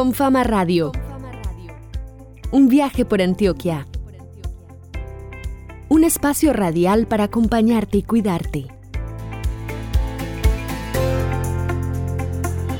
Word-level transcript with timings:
Con 0.00 0.14
Fama 0.14 0.44
Radio. 0.44 0.92
Un 2.52 2.70
viaje 2.70 3.04
por 3.04 3.20
Antioquia. 3.20 3.86
Un 5.90 6.04
espacio 6.04 6.54
radial 6.54 7.06
para 7.06 7.24
acompañarte 7.24 7.98
y 7.98 8.02
cuidarte. 8.02 8.68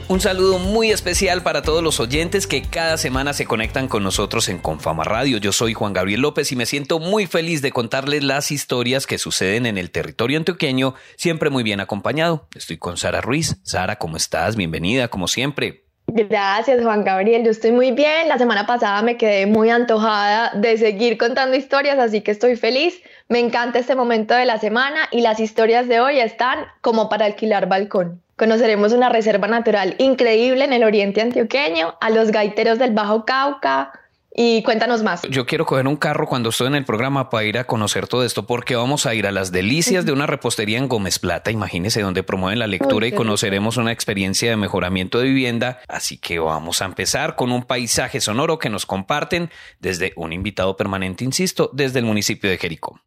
Un 0.09 0.19
saludo 0.23 0.59
muy 0.61 0.93
especial 0.93 1.43
para 1.43 1.61
todos 1.61 1.83
los 1.83 2.01
oyentes 2.01 2.47
que 2.47 2.63
cada 2.63 2.97
semana 2.97 3.35
se 3.35 3.45
conectan 3.45 3.87
con 3.87 4.03
nosotros 4.03 4.49
en 4.49 4.57
Confama 4.57 5.05
Radio. 5.05 5.37
Yo 5.37 5.53
soy 5.53 5.75
Juan 5.75 5.93
Gabriel 5.93 6.23
López 6.23 6.51
y 6.53 6.57
me 6.57 6.65
siento 6.65 7.01
muy 7.01 7.27
feliz 7.27 7.61
de 7.61 7.71
contarles 7.71 8.25
las 8.25 8.51
historias 8.51 9.07
que 9.07 9.19
suceden 9.19 9.67
en 9.67 9.77
el 9.77 9.91
territorio 9.91 10.39
antioqueño, 10.39 10.95
siempre 11.17 11.51
muy 11.51 11.65
bien 11.65 11.81
acompañado. 11.81 12.49
Estoy 12.55 12.79
con 12.79 12.97
Sara 12.97 13.21
Ruiz. 13.21 13.59
Sara, 13.63 13.97
¿cómo 13.97 14.17
estás? 14.17 14.57
Bienvenida, 14.57 15.09
como 15.09 15.29
siempre. 15.29 15.90
Gracias, 16.13 16.83
Juan 16.83 17.05
Gabriel. 17.05 17.45
Yo 17.45 17.53
estoy 17.53 17.71
muy 17.71 17.93
bien. 17.93 18.27
La 18.27 18.37
semana 18.37 18.67
pasada 18.67 19.01
me 19.03 19.17
quedé 19.17 19.47
muy 19.47 19.71
antojada 19.71 20.51
de 20.55 20.77
seguir 20.77 21.17
contando 21.17 21.57
historias, 21.57 21.99
así 21.99 22.21
que 22.21 22.33
estoy 22.33 22.57
feliz. 22.57 23.01
Me 23.29 23.39
encanta 23.39 23.79
este 23.79 23.95
momento 23.95 24.35
de 24.35 24.45
la 24.45 24.59
semana 24.59 25.09
y 25.13 25.21
las 25.21 25.39
historias 25.39 25.87
de 25.87 26.01
hoy 26.01 26.19
están 26.19 26.65
como 26.81 27.09
para 27.09 27.27
alquilar 27.27 27.69
balcón. 27.69 28.21
Conoceremos 28.37 28.93
una 28.93 29.09
reserva 29.09 29.47
natural 29.47 29.95
increíble 29.99 30.65
en 30.65 30.73
el 30.73 30.83
oriente 30.83 31.21
antioqueño, 31.21 31.95
a 32.01 32.11
los 32.11 32.33
gaiteros 32.33 32.79
del 32.81 32.93
Bajo 32.93 33.25
Cauca, 33.25 33.93
y 34.33 34.63
cuéntanos 34.63 35.03
más. 35.03 35.23
Yo 35.29 35.47
quiero 35.47 35.67
coger 35.67 35.87
un 35.87 35.97
carro 35.97 36.27
cuando 36.27 36.51
estoy 36.51 36.69
en 36.69 36.77
el 36.77 36.85
programa 36.85 37.31
para 37.31 37.45
ir 37.45 37.59
a 37.59 37.65
conocer 37.65 38.07
todo 38.07 38.25
esto 38.25 38.47
porque 38.47 38.77
vamos 38.77 39.07
a 39.07 39.15
ir 39.15 39.27
a 39.27 39.33
las 39.33 39.53
delicias 39.53 40.07
de 40.07 40.13
una 40.13 40.27
repostería 40.27 40.79
en 40.79 40.89
Gómez 40.89 41.19
Plata, 41.19 41.51
imagínese 41.51 42.03
donde 42.03 42.23
promueven 42.23 42.59
la 42.59 42.67
lectura 42.67 43.07
y 43.07 43.13
conoceremos 43.13 43.77
una 43.77 43.93
experiencia 43.93 44.51
de 44.51 44.57
mejoramiento 44.57 45.19
de 45.19 45.25
vivienda. 45.25 45.81
Así 45.89 46.19
que 46.19 46.39
vamos 46.39 46.81
a 46.83 46.85
empezar 46.85 47.37
con 47.37 47.53
un 47.53 47.65
paisaje 47.65 48.21
sonoro 48.21 48.59
que 48.59 48.71
nos 48.71 48.87
comparten 48.87 49.51
desde 49.81 50.13
un 50.17 50.33
invitado 50.33 50.77
permanente, 50.77 51.25
insisto, 51.25 51.71
desde 51.73 51.99
el 51.99 52.05
municipio 52.05 52.51
de 52.51 52.59
Jericó. 52.59 53.01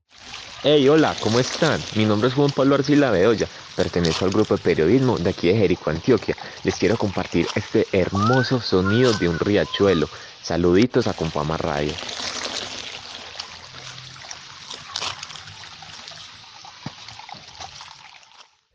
Hey, 0.65 0.87
hola, 0.87 1.13
¿cómo 1.19 1.39
están? 1.39 1.81
Mi 1.95 2.05
nombre 2.05 2.29
es 2.29 2.35
Juan 2.35 2.49
Pablo 2.49 2.75
Arcila 2.75 3.11
Bedoya, 3.11 3.47
pertenezco 3.75 4.23
al 4.23 4.31
grupo 4.31 4.55
de 4.55 4.63
periodismo 4.63 5.17
de 5.17 5.29
aquí 5.29 5.49
de 5.49 5.57
Jericó, 5.57 5.89
Antioquia. 5.89 6.37
Les 6.63 6.75
quiero 6.75 6.95
compartir 6.95 7.47
este 7.55 7.85
hermoso 7.91 8.61
sonido 8.61 9.11
de 9.11 9.27
un 9.27 9.39
riachuelo. 9.39 10.07
Saluditos 10.43 11.07
a 11.07 11.13
Compama 11.13 11.55
Radio. 11.55 12.03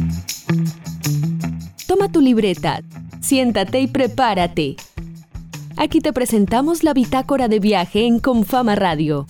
Toma 1.89 2.13
tu 2.13 2.21
libreta, 2.21 2.81
siéntate 3.21 3.81
y 3.81 3.89
prepárate. 3.89 4.77
Aquí 5.77 6.01
te 6.01 6.13
presentamos 6.13 6.85
la 6.85 6.95
bitácora 6.95 7.49
de 7.49 7.59
viaje 7.59 8.07
en 8.07 8.21
Confama 8.21 8.77
Radio. 8.77 9.27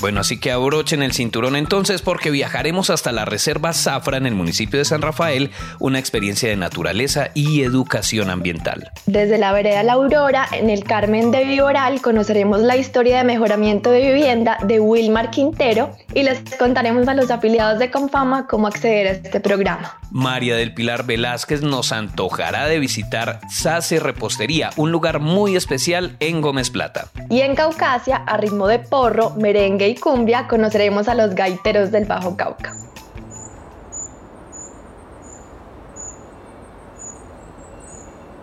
Bueno, 0.00 0.20
así 0.20 0.38
que 0.38 0.52
abrochen 0.52 1.02
el 1.02 1.12
cinturón 1.12 1.56
entonces 1.56 2.02
porque 2.02 2.30
viajaremos 2.30 2.90
hasta 2.90 3.10
la 3.10 3.24
Reserva 3.24 3.72
Zafra 3.72 4.16
en 4.16 4.26
el 4.26 4.34
municipio 4.34 4.78
de 4.78 4.84
San 4.84 5.02
Rafael, 5.02 5.50
una 5.80 5.98
experiencia 5.98 6.48
de 6.48 6.56
naturaleza 6.56 7.30
y 7.34 7.62
educación 7.62 8.30
ambiental. 8.30 8.92
Desde 9.06 9.38
la 9.38 9.52
vereda 9.52 9.82
La 9.82 9.94
Aurora, 9.94 10.46
en 10.52 10.70
el 10.70 10.84
Carmen 10.84 11.30
de 11.32 11.44
Viboral, 11.44 12.00
conoceremos 12.00 12.60
la 12.60 12.76
historia 12.76 13.18
de 13.18 13.24
mejoramiento 13.24 13.90
de 13.90 14.12
vivienda 14.12 14.58
de 14.64 14.78
Wilmar 14.78 15.30
Quintero 15.30 15.90
y 16.14 16.22
les 16.22 16.38
contaremos 16.56 17.08
a 17.08 17.14
los 17.14 17.30
afiliados 17.30 17.78
de 17.78 17.90
Confama 17.90 18.46
cómo 18.46 18.68
acceder 18.68 19.06
a 19.08 19.10
este 19.10 19.40
programa. 19.40 19.98
María 20.10 20.56
del 20.56 20.72
Pilar 20.72 21.04
Velázquez 21.04 21.62
nos 21.62 21.92
antojará 21.92 22.66
de 22.66 22.78
visitar 22.78 23.40
Sace 23.50 24.00
Repostería, 24.00 24.70
un 24.76 24.90
lugar 24.90 25.20
muy 25.20 25.54
especial 25.54 26.16
en 26.20 26.40
Gómez 26.40 26.70
Plata. 26.70 27.08
Y 27.28 27.40
en 27.42 27.54
Caucasia, 27.54 28.16
a 28.16 28.36
ritmo 28.38 28.66
de 28.68 28.78
porro, 28.78 29.30
merengue 29.36 29.88
y 29.88 29.96
cumbia 29.96 30.48
conoceremos 30.48 31.08
a 31.08 31.14
los 31.14 31.34
gaiteros 31.34 31.90
del 31.90 32.06
Bajo 32.06 32.36
Cauca. 32.36 32.72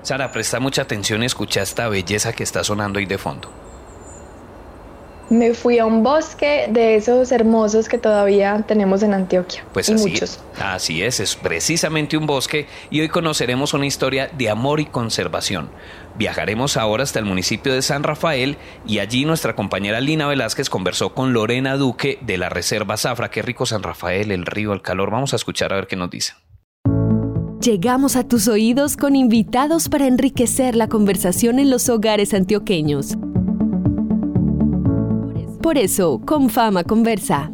Sara, 0.03 0.31
presta 0.31 0.59
mucha 0.59 0.83
atención 0.83 1.23
y 1.23 1.25
escucha 1.25 1.63
esta 1.63 1.89
belleza 1.89 2.31
que 2.31 2.43
está 2.43 2.63
sonando 2.63 2.99
ahí 2.99 3.07
de 3.07 3.17
fondo. 3.17 3.64
Me 5.29 5.53
fui 5.55 5.79
a 5.79 5.85
un 5.85 6.03
bosque 6.03 6.67
de 6.69 6.95
esos 6.95 7.31
hermosos 7.31 7.89
que 7.89 7.97
todavía 7.97 8.63
tenemos 8.67 9.01
en 9.01 9.13
Antioquia. 9.13 9.63
Pues 9.73 9.89
así, 9.89 10.09
muchos. 10.09 10.39
así 10.61 11.01
es, 11.01 11.19
es 11.19 11.35
precisamente 11.35 12.15
un 12.15 12.27
bosque 12.27 12.67
y 12.91 13.01
hoy 13.01 13.09
conoceremos 13.09 13.73
una 13.73 13.87
historia 13.87 14.29
de 14.37 14.49
amor 14.49 14.79
y 14.79 14.85
conservación. 14.85 15.69
Viajaremos 16.17 16.77
ahora 16.77 17.03
hasta 17.03 17.19
el 17.19 17.25
municipio 17.25 17.73
de 17.73 17.81
San 17.81 18.03
Rafael 18.03 18.57
y 18.85 18.99
allí 18.99 19.25
nuestra 19.25 19.55
compañera 19.55 19.99
Lina 19.99 20.27
Velázquez 20.27 20.69
conversó 20.69 21.13
con 21.13 21.33
Lorena 21.33 21.75
Duque 21.75 22.19
de 22.21 22.37
la 22.37 22.49
Reserva 22.49 22.95
Zafra. 22.95 23.31
Qué 23.31 23.41
rico 23.41 23.65
San 23.65 23.83
Rafael, 23.83 24.31
el 24.31 24.45
río, 24.45 24.73
el 24.73 24.81
calor. 24.81 25.09
Vamos 25.09 25.33
a 25.33 25.37
escuchar 25.37 25.73
a 25.73 25.77
ver 25.77 25.87
qué 25.87 25.95
nos 25.95 26.11
dicen. 26.11 26.35
Llegamos 27.61 28.15
a 28.15 28.27
tus 28.27 28.47
oídos 28.47 28.95
con 28.95 29.15
invitados 29.15 29.89
para 29.89 30.05
enriquecer 30.05 30.75
la 30.75 30.87
conversación 30.87 31.57
en 31.57 31.71
los 31.71 31.89
hogares 31.89 32.33
antioqueños. 32.35 33.17
Por 35.65 35.79
eso, 35.79 36.21
con 36.23 36.51
fama 36.51 36.83
conversa. 36.83 37.51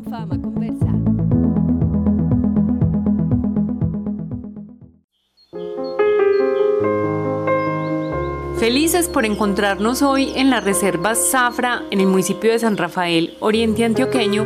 Felices 8.60 9.08
por 9.08 9.24
encontrarnos 9.24 10.02
hoy 10.02 10.34
en 10.36 10.50
la 10.50 10.60
Reserva 10.60 11.16
Zafra, 11.16 11.84
en 11.90 12.02
el 12.02 12.08
municipio 12.08 12.52
de 12.52 12.60
San 12.60 12.76
Rafael, 12.76 13.38
Oriente 13.40 13.86
Antioqueño, 13.86 14.46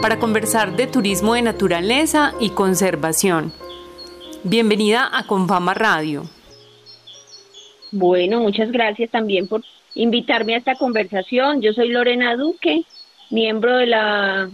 para 0.00 0.18
conversar 0.18 0.74
de 0.74 0.86
turismo 0.86 1.34
de 1.34 1.42
naturaleza 1.42 2.32
y 2.40 2.48
conservación. 2.48 3.52
Bienvenida 4.42 5.06
a 5.12 5.26
Confama 5.26 5.74
Radio. 5.74 6.22
Bueno, 7.90 8.40
muchas 8.40 8.72
gracias 8.72 9.10
también 9.10 9.48
por 9.48 9.62
invitarme 9.94 10.54
a 10.54 10.58
esta 10.58 10.76
conversación. 10.76 11.60
Yo 11.60 11.74
soy 11.74 11.90
Lorena 11.90 12.36
Duque, 12.36 12.86
miembro 13.32 13.76
de 13.78 13.86
la 13.86 14.50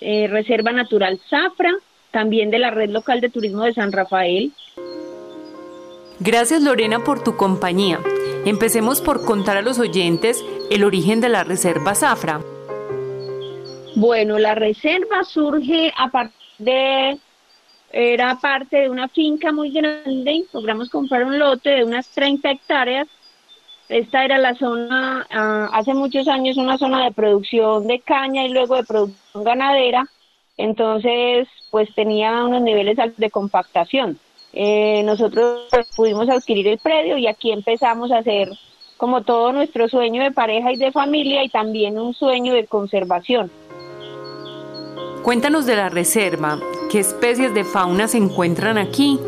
eh, 0.00 0.26
Reserva 0.28 0.72
Natural 0.72 1.20
Zafra, 1.30 1.70
también 2.10 2.50
de 2.50 2.58
la 2.58 2.70
Red 2.70 2.90
Local 2.90 3.20
de 3.20 3.30
Turismo 3.30 3.62
de 3.62 3.74
San 3.74 3.92
Rafael. 3.92 4.52
Gracias 6.18 6.62
Lorena 6.62 7.00
por 7.04 7.22
tu 7.22 7.36
compañía. 7.36 8.00
Empecemos 8.44 9.00
por 9.00 9.24
contar 9.24 9.56
a 9.56 9.62
los 9.62 9.78
oyentes 9.78 10.44
el 10.70 10.82
origen 10.82 11.20
de 11.20 11.28
la 11.28 11.44
Reserva 11.44 11.94
Zafra. 11.94 12.40
Bueno, 13.94 14.38
la 14.38 14.54
reserva 14.54 15.22
surge 15.24 15.92
a 15.96 16.08
partir 16.08 16.36
de, 16.58 17.18
era 17.92 18.38
parte 18.40 18.78
de 18.78 18.88
una 18.88 19.08
finca 19.08 19.52
muy 19.52 19.70
grande, 19.70 20.44
logramos 20.52 20.88
comprar 20.88 21.24
un 21.24 21.38
lote 21.38 21.70
de 21.70 21.84
unas 21.84 22.08
30 22.08 22.50
hectáreas 22.50 23.06
esta 23.92 24.24
era 24.24 24.38
la 24.38 24.54
zona, 24.54 25.26
ah, 25.30 25.68
hace 25.72 25.94
muchos 25.94 26.26
años, 26.28 26.56
una 26.56 26.78
zona 26.78 27.04
de 27.04 27.12
producción 27.12 27.86
de 27.86 28.00
caña 28.00 28.44
y 28.44 28.48
luego 28.48 28.76
de 28.76 28.84
producción 28.84 29.44
ganadera. 29.44 30.06
Entonces, 30.56 31.48
pues 31.70 31.94
tenía 31.94 32.44
unos 32.44 32.62
niveles 32.62 32.96
de 33.16 33.30
compactación. 33.30 34.18
Eh, 34.52 35.02
nosotros 35.04 35.68
pues, 35.70 35.88
pudimos 35.94 36.28
adquirir 36.28 36.68
el 36.68 36.78
predio 36.78 37.16
y 37.16 37.26
aquí 37.26 37.52
empezamos 37.52 38.12
a 38.12 38.18
hacer 38.18 38.48
como 38.96 39.22
todo 39.22 39.52
nuestro 39.52 39.88
sueño 39.88 40.22
de 40.22 40.30
pareja 40.30 40.72
y 40.72 40.76
de 40.76 40.92
familia 40.92 41.42
y 41.42 41.48
también 41.48 41.98
un 41.98 42.14
sueño 42.14 42.54
de 42.54 42.66
conservación. 42.66 43.50
Cuéntanos 45.22 45.66
de 45.66 45.76
la 45.76 45.88
reserva, 45.88 46.58
qué 46.90 47.00
especies 47.00 47.54
de 47.54 47.64
fauna 47.64 48.08
se 48.08 48.18
encuentran 48.18 48.76
aquí 48.78 49.18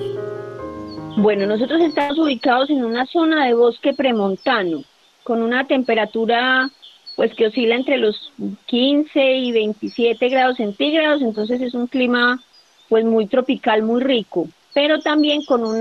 bueno, 1.17 1.47
nosotros 1.47 1.81
estamos 1.81 2.19
ubicados 2.19 2.71
en 2.71 2.85
una 2.85 3.07
zona 3.07 3.47
de 3.47 3.55
bosque 3.55 3.93
premontano, 3.93 4.83
con 5.23 5.43
una 5.43 5.67
temperatura 5.67 6.71
pues 7.17 7.33
que 7.35 7.47
oscila 7.47 7.77
entre 7.77 7.99
los 7.99 8.33
15 8.67 9.37
y 9.37 9.53
27 9.53 10.29
grados 10.29 10.57
centígrados, 10.57 11.23
entonces 11.23 11.61
es 11.61 11.75
un 11.75 11.87
clima 11.87 12.43
pues 12.89 13.05
muy 13.05 13.27
tropical, 13.27 13.83
muy 13.83 14.03
rico. 14.03 14.49
pero 14.75 14.99
también 15.01 15.45
con 15.45 15.65
un 15.65 15.81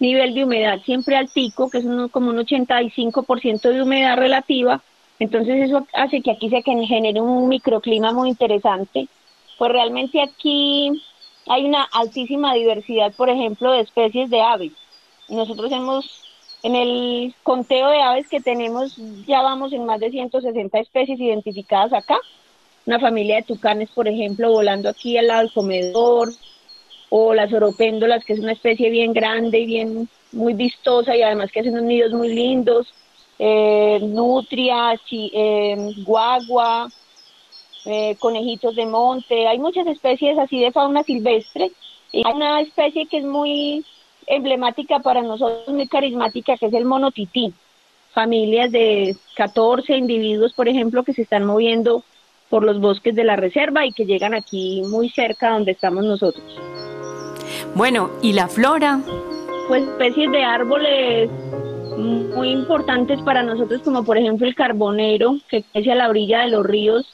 nivel 0.00 0.34
de 0.34 0.44
humedad 0.44 0.80
siempre 0.84 1.16
altico, 1.16 1.68
que 1.68 1.78
es 1.78 1.84
uno, 1.84 2.08
como 2.08 2.30
un 2.30 2.38
85% 2.38 3.60
de 3.70 3.82
humedad 3.82 4.16
relativa, 4.16 4.80
entonces 5.18 5.68
eso 5.68 5.86
hace 5.92 6.22
que 6.22 6.30
aquí 6.30 6.48
se 6.48 6.62
genere 6.62 7.20
un 7.20 7.48
microclima 7.48 8.12
muy 8.12 8.30
interesante. 8.30 9.08
Pues 9.58 9.72
realmente 9.72 10.20
aquí 10.20 10.90
hay 11.48 11.64
una 11.64 11.84
altísima 11.84 12.54
diversidad, 12.54 13.12
por 13.14 13.30
ejemplo, 13.30 13.72
de 13.72 13.80
especies 13.80 14.30
de 14.30 14.40
aves. 14.40 14.72
Nosotros 15.28 15.70
hemos, 15.72 16.04
en 16.62 16.74
el 16.76 17.34
conteo 17.42 17.88
de 17.88 18.00
aves 18.00 18.28
que 18.28 18.40
tenemos, 18.40 18.96
ya 19.26 19.42
vamos 19.42 19.72
en 19.72 19.86
más 19.86 20.00
de 20.00 20.10
160 20.10 20.78
especies 20.78 21.20
identificadas 21.20 21.92
acá. 21.92 22.18
Una 22.86 23.00
familia 23.00 23.36
de 23.36 23.42
tucanes, 23.42 23.90
por 23.90 24.08
ejemplo, 24.08 24.50
volando 24.50 24.88
aquí 24.88 25.18
al 25.18 25.26
lado 25.26 25.40
del 25.40 25.52
comedor, 25.52 26.30
o 27.08 27.34
las 27.34 27.52
oropéndolas, 27.52 28.24
que 28.24 28.32
es 28.32 28.40
una 28.40 28.52
especie 28.52 28.90
bien 28.90 29.12
grande 29.12 29.60
y 29.60 29.66
bien 29.66 30.08
muy 30.32 30.54
vistosa 30.54 31.16
y 31.16 31.22
además 31.22 31.50
que 31.52 31.60
hacen 31.60 31.72
unos 31.72 31.84
nidos 31.84 32.12
muy 32.12 32.34
lindos 32.34 32.92
eh, 33.38 33.98
nutria, 34.02 34.98
eh, 35.10 35.92
guagua, 36.04 36.88
eh, 37.86 38.16
conejitos 38.18 38.74
de 38.74 38.84
monte, 38.84 39.46
hay 39.46 39.60
muchas 39.60 39.86
especies 39.86 40.36
así 40.38 40.58
de 40.58 40.72
fauna 40.72 41.04
silvestre. 41.04 41.70
Y 42.10 42.26
hay 42.26 42.34
una 42.34 42.60
especie 42.60 43.06
que 43.06 43.18
es 43.18 43.24
muy 43.24 43.84
emblemática 44.26 44.98
para 44.98 45.22
nosotros, 45.22 45.68
muy 45.68 45.86
carismática, 45.86 46.56
que 46.56 46.66
es 46.66 46.74
el 46.74 46.84
mono 46.84 47.12
tití. 47.12 47.54
Familias 48.12 48.72
de 48.72 49.14
14 49.36 49.96
individuos, 49.96 50.52
por 50.54 50.68
ejemplo, 50.68 51.04
que 51.04 51.12
se 51.12 51.22
están 51.22 51.44
moviendo 51.44 52.02
por 52.50 52.64
los 52.64 52.80
bosques 52.80 53.14
de 53.14 53.22
la 53.22 53.36
reserva 53.36 53.86
y 53.86 53.92
que 53.92 54.04
llegan 54.04 54.34
aquí 54.34 54.82
muy 54.88 55.08
cerca 55.10 55.50
donde 55.50 55.72
estamos 55.72 56.04
nosotros. 56.04 56.44
Bueno, 57.74 58.10
¿y 58.20 58.32
la 58.32 58.48
flora? 58.48 59.00
Pues 59.68 59.84
especies 59.84 60.30
de 60.32 60.42
árboles 60.42 61.30
muy 61.96 62.50
importantes 62.50 63.20
para 63.22 63.44
nosotros, 63.44 63.80
como 63.82 64.04
por 64.04 64.18
ejemplo 64.18 64.46
el 64.46 64.56
carbonero, 64.56 65.36
que 65.48 65.62
crece 65.62 65.92
a 65.92 65.94
la 65.94 66.08
orilla 66.08 66.40
de 66.40 66.48
los 66.48 66.66
ríos 66.66 67.06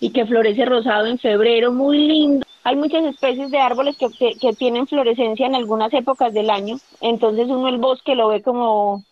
y 0.00 0.10
que 0.10 0.26
florece 0.26 0.64
rosado 0.64 1.06
en 1.06 1.18
febrero, 1.18 1.72
muy 1.72 1.98
lindo. 1.98 2.46
Hay 2.64 2.76
muchas 2.76 3.04
especies 3.04 3.50
de 3.50 3.58
árboles 3.58 3.96
que, 3.96 4.08
que, 4.38 4.52
tienen 4.54 4.86
florescencia 4.86 5.46
en 5.46 5.54
algunas 5.54 5.92
épocas 5.94 6.32
del 6.32 6.50
año, 6.50 6.76
entonces 7.00 7.46
uno 7.48 7.68
el 7.68 7.78
bosque 7.78 8.14
lo 8.14 8.28
ve 8.28 8.42
como 8.42 9.04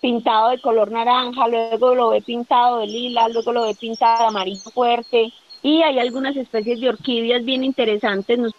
pintado 0.00 0.50
de 0.50 0.60
color 0.60 0.90
naranja, 0.90 1.48
luego 1.48 1.94
lo 1.94 2.10
ve 2.10 2.22
pintado 2.22 2.78
de 2.78 2.86
lila, 2.86 3.28
luego 3.28 3.52
lo 3.52 3.64
ve 3.64 3.74
pintado 3.74 4.20
de 4.20 4.26
amarillo 4.26 4.70
fuerte 4.72 5.32
y 5.62 5.82
hay 5.82 5.98
algunas 5.98 6.36
especies 6.36 6.80
de 6.80 6.90
orquídeas 6.90 7.44
bien 7.44 7.64
interesantes. 7.64 8.52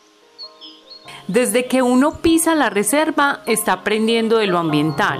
Desde 1.27 1.65
que 1.65 1.81
uno 1.81 2.21
pisa 2.21 2.55
la 2.55 2.69
reserva 2.69 3.41
está 3.45 3.73
aprendiendo 3.73 4.37
de 4.37 4.47
lo 4.47 4.57
ambiental 4.57 5.19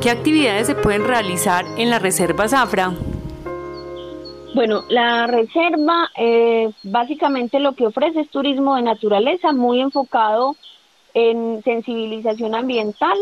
¿Qué 0.00 0.10
actividades 0.10 0.68
se 0.68 0.76
pueden 0.76 1.04
realizar 1.04 1.64
en 1.76 1.90
la 1.90 1.98
Reserva 1.98 2.48
Zafra? 2.48 2.92
Bueno, 4.54 4.84
la 4.88 5.26
reserva 5.26 6.10
eh, 6.16 6.70
básicamente 6.82 7.60
lo 7.60 7.74
que 7.74 7.86
ofrece 7.86 8.20
es 8.20 8.30
turismo 8.30 8.76
de 8.76 8.82
naturaleza 8.82 9.52
muy 9.52 9.80
enfocado 9.80 10.56
en 11.14 11.62
sensibilización 11.62 12.54
ambiental, 12.54 13.16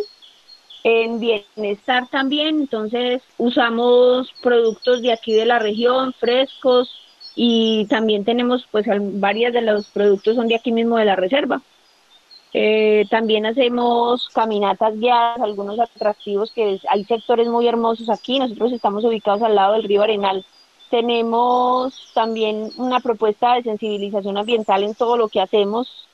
en 0.84 1.19
bienestar 1.19 2.08
también, 2.08 2.61
entonces 2.61 3.23
usamos 3.38 4.32
productos 4.40 5.02
de 5.02 5.12
aquí 5.12 5.32
de 5.32 5.46
la 5.46 5.58
región, 5.58 6.12
frescos, 6.12 6.88
y 7.34 7.87
también 7.87 8.25
tenemos 8.25 8.67
pues 8.70 8.87
varias 9.20 9.52
de 9.52 9.61
los 9.61 9.87
productos 9.88 10.37
son 10.37 10.49
de 10.49 10.56
aquí 10.56 10.73
mismo 10.73 10.96
de 10.96 11.05
la 11.05 11.17
reserva. 11.17 11.61
Eh, 12.55 13.05
también 13.11 13.44
hacemos 13.44 14.31
caminatas 14.32 14.99
guiadas, 14.99 15.40
algunos 15.40 15.78
atractivos 15.78 16.50
que 16.52 16.81
hay 16.88 17.05
sectores 17.05 17.46
muy 17.49 17.69
hermosos 17.69 18.08
aquí. 18.08 18.38
Nosotros 18.38 18.73
estamos 18.73 19.05
ubicados 19.05 19.43
al 19.43 19.55
lado 19.55 19.75
del 19.75 19.84
río 19.84 20.02
Arenal. 20.02 20.46
Tenemos 20.90 22.12
también 22.14 22.70
una 22.76 23.00
propuesta 23.00 23.54
de 23.54 23.62
sensibilización 23.64 24.38
ambiental 24.38 24.84
en 24.84 24.94
todo 24.94 25.16
lo 25.16 25.28
que 25.28 25.40
hacemos. 25.40 26.06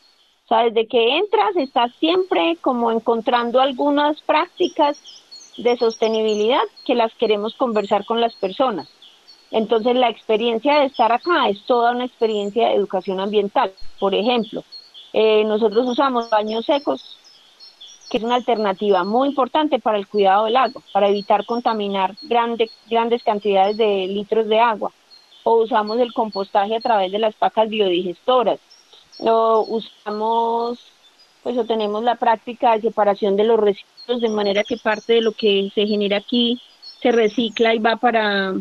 O 0.44 0.48
sea, 0.48 0.64
desde 0.64 0.86
que 0.86 1.18
entras 1.18 1.56
estás 1.56 1.92
siempre 2.00 2.56
como 2.60 2.90
encontrando 2.90 3.60
algunas 3.60 4.20
prácticas 4.22 5.00
de 5.56 5.76
sostenibilidad 5.76 6.62
que 6.84 6.94
las 6.94 7.14
queremos 7.14 7.54
conversar 7.54 8.04
con 8.04 8.20
las 8.20 8.34
personas. 8.34 8.88
Entonces 9.50 9.94
la 9.94 10.08
experiencia 10.08 10.80
de 10.80 10.86
estar 10.86 11.12
acá 11.12 11.48
es 11.48 11.62
toda 11.66 11.92
una 11.92 12.06
experiencia 12.06 12.68
de 12.68 12.74
educación 12.74 13.20
ambiental. 13.20 13.72
Por 14.00 14.14
ejemplo, 14.14 14.64
eh, 15.12 15.44
nosotros 15.44 15.86
usamos 15.86 16.30
baños 16.30 16.64
secos, 16.64 17.18
que 18.12 18.18
es 18.18 18.24
una 18.24 18.34
alternativa 18.34 19.04
muy 19.04 19.30
importante 19.30 19.78
para 19.78 19.96
el 19.96 20.06
cuidado 20.06 20.44
del 20.44 20.58
agua, 20.58 20.82
para 20.92 21.08
evitar 21.08 21.46
contaminar 21.46 22.14
grandes 22.20 23.22
cantidades 23.24 23.78
de 23.78 24.06
litros 24.06 24.46
de 24.48 24.60
agua. 24.60 24.92
O 25.44 25.62
usamos 25.62 25.98
el 25.98 26.12
compostaje 26.12 26.76
a 26.76 26.80
través 26.80 27.10
de 27.10 27.18
las 27.18 27.34
pacas 27.34 27.70
biodigestoras. 27.70 28.60
O 29.18 29.64
usamos, 29.66 30.78
pues 31.42 31.56
o 31.56 31.64
tenemos 31.64 32.04
la 32.04 32.16
práctica 32.16 32.74
de 32.74 32.82
separación 32.82 33.34
de 33.34 33.44
los 33.44 33.58
residuos 33.58 34.20
de 34.20 34.28
manera 34.28 34.62
que 34.62 34.76
parte 34.76 35.14
de 35.14 35.22
lo 35.22 35.32
que 35.32 35.72
se 35.74 35.86
genera 35.86 36.18
aquí 36.18 36.60
se 37.00 37.12
recicla 37.12 37.74
y 37.74 37.78
va 37.78 37.96
para 37.96 38.52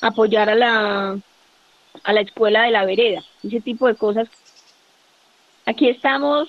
apoyar 0.00 0.50
a 0.50 0.56
la, 0.56 1.16
a 2.02 2.12
la 2.12 2.20
escuela 2.20 2.62
de 2.64 2.72
la 2.72 2.84
vereda. 2.84 3.22
Ese 3.44 3.60
tipo 3.60 3.86
de 3.86 3.94
cosas 3.94 4.28
Aquí 5.66 5.88
estamos 5.88 6.48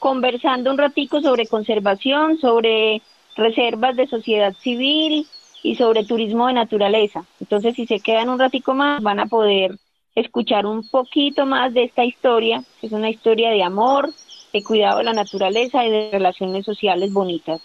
conversando 0.00 0.72
un 0.72 0.78
ratico 0.78 1.20
sobre 1.20 1.46
conservación, 1.46 2.38
sobre 2.38 3.02
reservas 3.36 3.94
de 3.96 4.08
sociedad 4.08 4.54
civil 4.54 5.26
y 5.62 5.76
sobre 5.76 6.04
turismo 6.04 6.48
de 6.48 6.54
naturaleza. 6.54 7.24
Entonces, 7.38 7.76
si 7.76 7.86
se 7.86 8.00
quedan 8.00 8.28
un 8.28 8.38
ratico 8.38 8.74
más, 8.74 9.00
van 9.02 9.20
a 9.20 9.26
poder 9.26 9.78
escuchar 10.16 10.66
un 10.66 10.88
poquito 10.88 11.46
más 11.46 11.72
de 11.72 11.84
esta 11.84 12.04
historia, 12.04 12.64
es 12.82 12.90
una 12.90 13.10
historia 13.10 13.50
de 13.50 13.62
amor, 13.62 14.10
de 14.52 14.64
cuidado 14.64 14.98
de 14.98 15.04
la 15.04 15.12
naturaleza 15.12 15.84
y 15.84 15.90
de 15.90 16.10
relaciones 16.10 16.64
sociales 16.64 17.12
bonitas. 17.12 17.60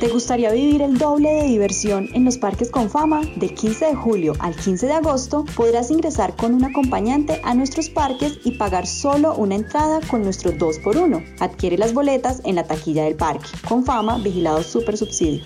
¿Te 0.00 0.08
gustaría 0.08 0.50
vivir 0.50 0.80
el 0.80 0.96
doble 0.96 1.30
de 1.30 1.42
diversión 1.42 2.08
en 2.14 2.24
los 2.24 2.38
parques 2.38 2.70
con 2.70 2.88
fama? 2.88 3.20
Del 3.36 3.52
15 3.52 3.84
de 3.84 3.94
julio 3.94 4.32
al 4.38 4.56
15 4.56 4.86
de 4.86 4.94
agosto 4.94 5.44
podrás 5.54 5.90
ingresar 5.90 6.34
con 6.36 6.54
un 6.54 6.64
acompañante 6.64 7.38
a 7.44 7.52
nuestros 7.52 7.90
parques 7.90 8.38
y 8.42 8.52
pagar 8.52 8.86
solo 8.86 9.34
una 9.34 9.56
entrada 9.56 10.00
con 10.08 10.22
nuestro 10.22 10.52
2x1. 10.52 11.22
Adquiere 11.40 11.76
las 11.76 11.92
boletas 11.92 12.40
en 12.46 12.54
la 12.54 12.64
taquilla 12.64 13.04
del 13.04 13.16
parque. 13.16 13.50
Con 13.68 13.84
fama, 13.84 14.16
vigilado 14.16 14.62
super 14.62 14.96
subsidio. 14.96 15.44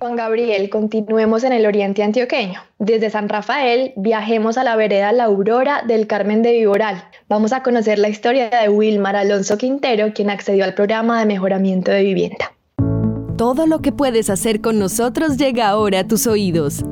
Juan 0.00 0.16
Gabriel, 0.16 0.68
continuemos 0.68 1.42
en 1.44 1.54
el 1.54 1.64
oriente 1.64 2.02
antioqueño. 2.02 2.60
Desde 2.78 3.08
San 3.08 3.30
Rafael 3.30 3.94
viajemos 3.96 4.58
a 4.58 4.64
la 4.64 4.76
vereda 4.76 5.12
La 5.12 5.24
Aurora 5.24 5.82
del 5.88 6.06
Carmen 6.06 6.42
de 6.42 6.52
Viboral. 6.52 7.04
Vamos 7.26 7.54
a 7.54 7.62
conocer 7.62 7.98
la 7.98 8.10
historia 8.10 8.50
de 8.50 8.68
Wilmar 8.68 9.16
Alonso 9.16 9.56
Quintero, 9.56 10.12
quien 10.12 10.28
accedió 10.28 10.64
al 10.64 10.74
programa 10.74 11.18
de 11.20 11.24
mejoramiento 11.24 11.90
de 11.90 12.02
vivienda. 12.02 12.52
Todo 13.38 13.68
lo 13.68 13.78
que 13.78 13.92
puedes 13.92 14.30
hacer 14.30 14.60
con 14.60 14.80
nosotros 14.80 15.36
llega 15.36 15.68
ahora 15.68 16.00
a 16.00 16.04
tus 16.04 16.26
oídos. 16.26 16.84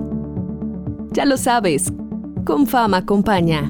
Ya 1.10 1.24
lo 1.24 1.38
sabes, 1.38 1.92
con 2.44 2.68
fama 2.68 2.98
acompaña. 2.98 3.68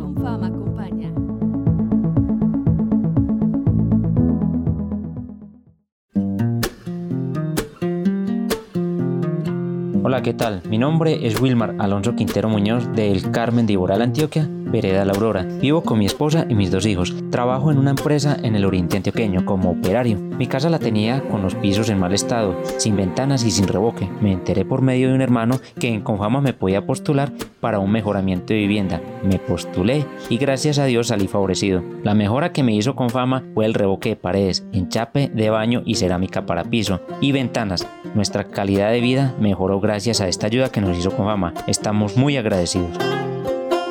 Hola, 10.05 10.21
¿qué 10.23 10.35
tal? 10.35 10.61
Mi 10.69 10.77
nombre 10.77 11.27
es 11.27 11.41
Wilmar 11.41 11.77
Alonso 11.79 12.15
Quintero 12.15 12.51
Muñoz 12.51 12.93
del 12.93 13.31
Carmen 13.31 13.67
de 13.67 13.73
Iboral, 13.73 14.03
Antioquia, 14.03 14.51
Vereda 14.67 15.05
La 15.05 15.13
Aurora. 15.13 15.43
Vivo 15.43 15.83
con 15.83 15.99
mi 15.99 16.07
esposa 16.07 16.47
y 16.49 16.55
mis 16.55 16.71
dos 16.71 16.85
hijos. 16.87 17.15
Trabajo 17.31 17.71
en 17.71 17.79
una 17.79 17.91
empresa 17.91 18.37
en 18.43 18.57
el 18.57 18.65
oriente 18.65 18.97
antioqueño 18.97 19.45
como 19.45 19.71
operario. 19.71 20.19
Mi 20.19 20.47
casa 20.47 20.69
la 20.69 20.79
tenía 20.79 21.23
con 21.29 21.43
los 21.43 21.55
pisos 21.55 21.89
en 21.89 21.99
mal 21.99 22.13
estado, 22.13 22.57
sin 22.79 22.97
ventanas 22.97 23.45
y 23.45 23.51
sin 23.51 23.69
revoque. 23.69 24.09
Me 24.21 24.33
enteré 24.33 24.65
por 24.65 24.83
medio 24.83 25.09
de 25.09 25.15
un 25.15 25.23
hermano 25.23 25.61
que 25.79 25.89
en 25.89 26.03
Confama 26.03 26.41
me 26.41 26.53
podía 26.53 26.85
postular 26.85 27.33
para 27.61 27.79
un 27.79 27.91
mejoramiento 27.91 28.53
de 28.53 28.61
vivienda. 28.61 29.01
Me 29.25 29.39
postulé 29.39 30.05
y 30.29 30.37
gracias 30.37 30.79
a 30.79 30.85
Dios 30.85 31.09
salí 31.09 31.29
favorecido. 31.29 31.83
La 32.03 32.15
mejora 32.15 32.53
que 32.53 32.63
me 32.63 32.75
hizo 32.75 32.97
Confama 32.97 33.45
fue 33.55 33.67
el 33.67 33.75
revoque 33.75 34.11
de 34.11 34.17
paredes, 34.17 34.67
enchape 34.73 35.31
de 35.33 35.51
baño 35.51 35.83
y 35.85 35.95
cerámica 35.95 36.45
para 36.45 36.65
piso 36.65 37.01
y 37.21 37.33
ventanas. 37.33 37.87
Nuestra 38.15 38.45
calidad 38.45 38.91
de 38.91 39.01
vida 39.01 39.35
mejoró 39.41 39.81
gracias 39.81 40.21
a 40.21 40.29
esta 40.29 40.47
ayuda 40.47 40.71
que 40.71 40.81
nos 40.81 40.99
hizo 40.99 41.11
Confama. 41.11 41.55
Estamos 41.67 42.17
muy 42.17 42.37
agradecidos. 42.37 42.97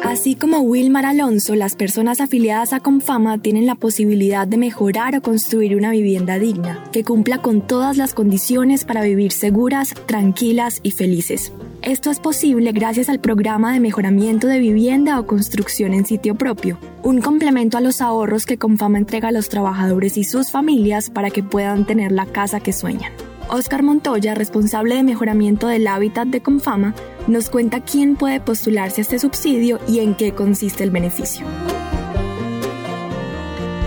Así 0.06 0.36
como 0.36 0.60
Wilmar 0.60 1.04
Alonso, 1.04 1.56
las 1.56 1.76
personas 1.76 2.22
afiliadas 2.22 2.74
a 2.74 2.80
Confama 2.80 3.40
tienen 3.40 3.66
la 3.66 3.74
posibilidad 3.74 4.48
de 4.48 4.56
mejorar 4.56 5.16
o 5.16 5.22
construir 5.22 5.76
una 5.76 5.90
vivienda 5.90 6.38
digna, 6.38 6.84
que 6.92 7.04
cumpla 7.04 7.40
con 7.42 7.66
todas 7.66 7.98
las 7.98 8.14
condiciones 8.14 8.86
para 8.86 9.02
vivir 9.02 9.32
seguras, 9.32 9.96
tranquilas 10.06 10.80
y 10.84 10.92
felices. 10.92 11.52
Esto 11.82 12.12
es 12.12 12.20
posible 12.20 12.72
gracias 12.72 13.10
al 13.10 13.20
programa 13.20 13.74
de 13.74 13.80
mejoramiento 13.80 14.46
de 14.46 14.60
vivienda 14.60 15.20
o 15.20 15.26
construcción 15.26 15.96
en 15.96 16.06
sitio 16.06 16.36
propio, 16.36 16.78
un 17.02 17.20
complemento 17.20 17.76
a 17.76 17.82
los 17.82 18.00
ahorros 18.00 18.46
que 18.46 18.60
Confama 18.60 19.00
entrega 19.00 19.30
a 19.30 19.32
los 19.32 19.50
trabajadores 19.50 20.18
y 20.18 20.24
sus 20.24 20.52
familias 20.52 21.10
para 21.10 21.32
que 21.32 21.42
puedan 21.42 21.88
tener 21.88 22.12
la 22.12 22.28
casa 22.28 22.60
que 22.60 22.74
sueñan. 22.74 23.12
Oscar 23.50 23.84
Montoya, 23.84 24.34
responsable 24.34 24.96
de 24.96 25.04
mejoramiento 25.04 25.68
del 25.68 25.88
hábitat 25.88 26.28
de 26.28 26.42
Confama, 26.42 26.96
nos 27.28 27.50
cuenta 27.50 27.82
quién 27.82 28.16
puede 28.16 28.40
postularse 28.40 29.02
a 29.02 29.04
este 29.04 29.20
subsidio 29.20 29.80
y 29.88 30.00
en 30.00 30.16
qué 30.16 30.34
consiste 30.34 30.84
el 30.84 30.92
beneficio. 30.92 31.46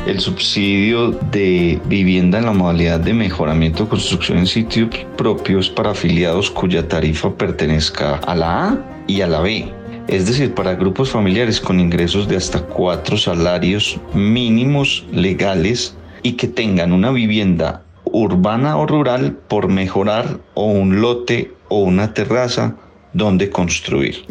El 0.06 0.20
subsidio 0.20 1.10
de 1.10 1.80
vivienda 1.86 2.38
en 2.38 2.46
la 2.46 2.52
modalidad 2.52 3.00
de 3.00 3.12
mejoramiento 3.12 3.84
de 3.84 3.90
construcción 3.90 4.38
en 4.38 4.46
sitios 4.46 4.88
propios 5.16 5.68
para 5.68 5.90
afiliados 5.90 6.50
cuya 6.50 6.88
tarifa 6.88 7.34
pertenezca 7.34 8.14
a 8.16 8.34
la 8.34 8.68
A 8.68 8.78
y 9.06 9.20
a 9.20 9.26
la 9.26 9.40
B. 9.40 9.70
Es 10.06 10.26
decir, 10.26 10.54
para 10.54 10.74
grupos 10.74 11.10
familiares 11.10 11.60
con 11.60 11.78
ingresos 11.78 12.26
de 12.26 12.36
hasta 12.36 12.62
cuatro 12.62 13.18
salarios 13.18 14.00
mínimos 14.14 15.04
legales 15.12 15.94
y 16.22 16.32
que 16.32 16.48
tengan 16.48 16.92
una 16.92 17.10
vivienda 17.10 17.82
urbana 18.12 18.76
o 18.76 18.86
rural 18.86 19.38
por 19.48 19.68
mejorar 19.68 20.38
o 20.54 20.66
un 20.66 21.00
lote 21.00 21.52
o 21.68 21.80
una 21.80 22.14
terraza 22.14 22.76
donde 23.12 23.50
construir. 23.50 24.24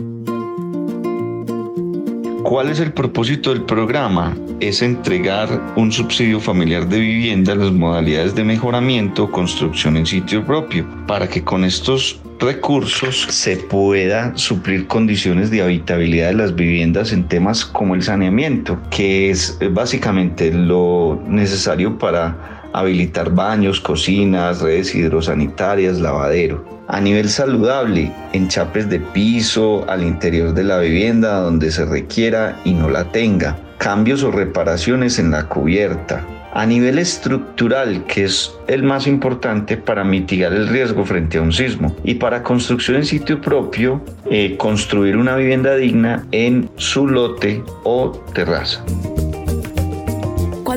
¿Cuál 2.44 2.70
es 2.70 2.80
el 2.80 2.94
propósito 2.94 3.50
del 3.50 3.64
programa? 3.64 4.34
Es 4.62 4.82
entregar 4.82 5.74
un 5.76 5.92
subsidio 5.92 6.40
familiar 6.40 6.88
de 6.88 7.00
vivienda 7.02 7.52
a 7.52 7.56
las 7.58 7.74
modalidades 7.74 8.36
de 8.36 8.46
mejoramiento 8.46 9.26
o 9.26 9.32
construcción 9.32 9.98
en 9.98 10.06
sitio 10.06 10.46
propio, 10.46 10.88
para 11.08 11.28
que 11.28 11.44
con 11.44 11.66
estos 11.66 12.22
recursos 12.40 13.28
se 13.30 13.58
pueda 13.58 14.32
suplir 14.38 14.88
condiciones 14.88 15.52
de 15.52 15.62
habitabilidad 15.62 16.28
de 16.28 16.36
las 16.36 16.56
viviendas 16.56 17.12
en 17.12 17.28
temas 17.28 17.66
como 17.66 17.96
el 17.96 18.04
saneamiento, 18.04 18.80
que 18.92 19.30
es 19.30 19.60
básicamente 19.72 20.50
lo 20.54 21.22
necesario 21.28 21.98
para 21.98 22.57
habilitar 22.80 23.32
baños, 23.32 23.82
cocinas, 23.82 24.62
redes 24.62 24.94
hidrosanitarias, 24.94 26.00
lavadero. 26.00 26.78
A 26.88 27.02
nivel 27.02 27.28
saludable, 27.28 28.12
enchapes 28.34 28.90
de 28.90 29.00
piso 29.00 29.86
al 29.90 30.04
interior 30.04 30.54
de 30.54 30.64
la 30.64 30.80
vivienda 30.80 31.42
donde 31.42 31.72
se 31.72 31.86
requiera 31.86 32.60
y 32.64 32.74
no 32.74 32.90
la 32.90 33.12
tenga. 33.12 33.58
Cambios 33.78 34.24
o 34.24 34.32
reparaciones 34.32 35.20
en 35.20 35.32
la 35.32 35.50
cubierta. 35.50 36.26
A 36.54 36.66
nivel 36.66 36.98
estructural, 36.98 38.06
que 38.06 38.24
es 38.24 38.56
el 38.68 38.84
más 38.84 39.06
importante 39.06 39.78
para 39.78 40.04
mitigar 40.04 40.54
el 40.54 40.68
riesgo 40.68 41.06
frente 41.06 41.38
a 41.38 41.42
un 41.42 41.52
sismo. 41.52 41.96
Y 42.04 42.16
para 42.16 42.42
construcción 42.42 42.98
en 42.98 43.06
sitio 43.06 43.42
propio, 43.42 44.02
eh, 44.32 44.56
construir 44.58 45.18
una 45.18 45.36
vivienda 45.36 45.76
digna 45.76 46.26
en 46.32 46.70
su 46.78 47.06
lote 47.06 47.62
o 47.84 48.12
terraza. 48.34 48.84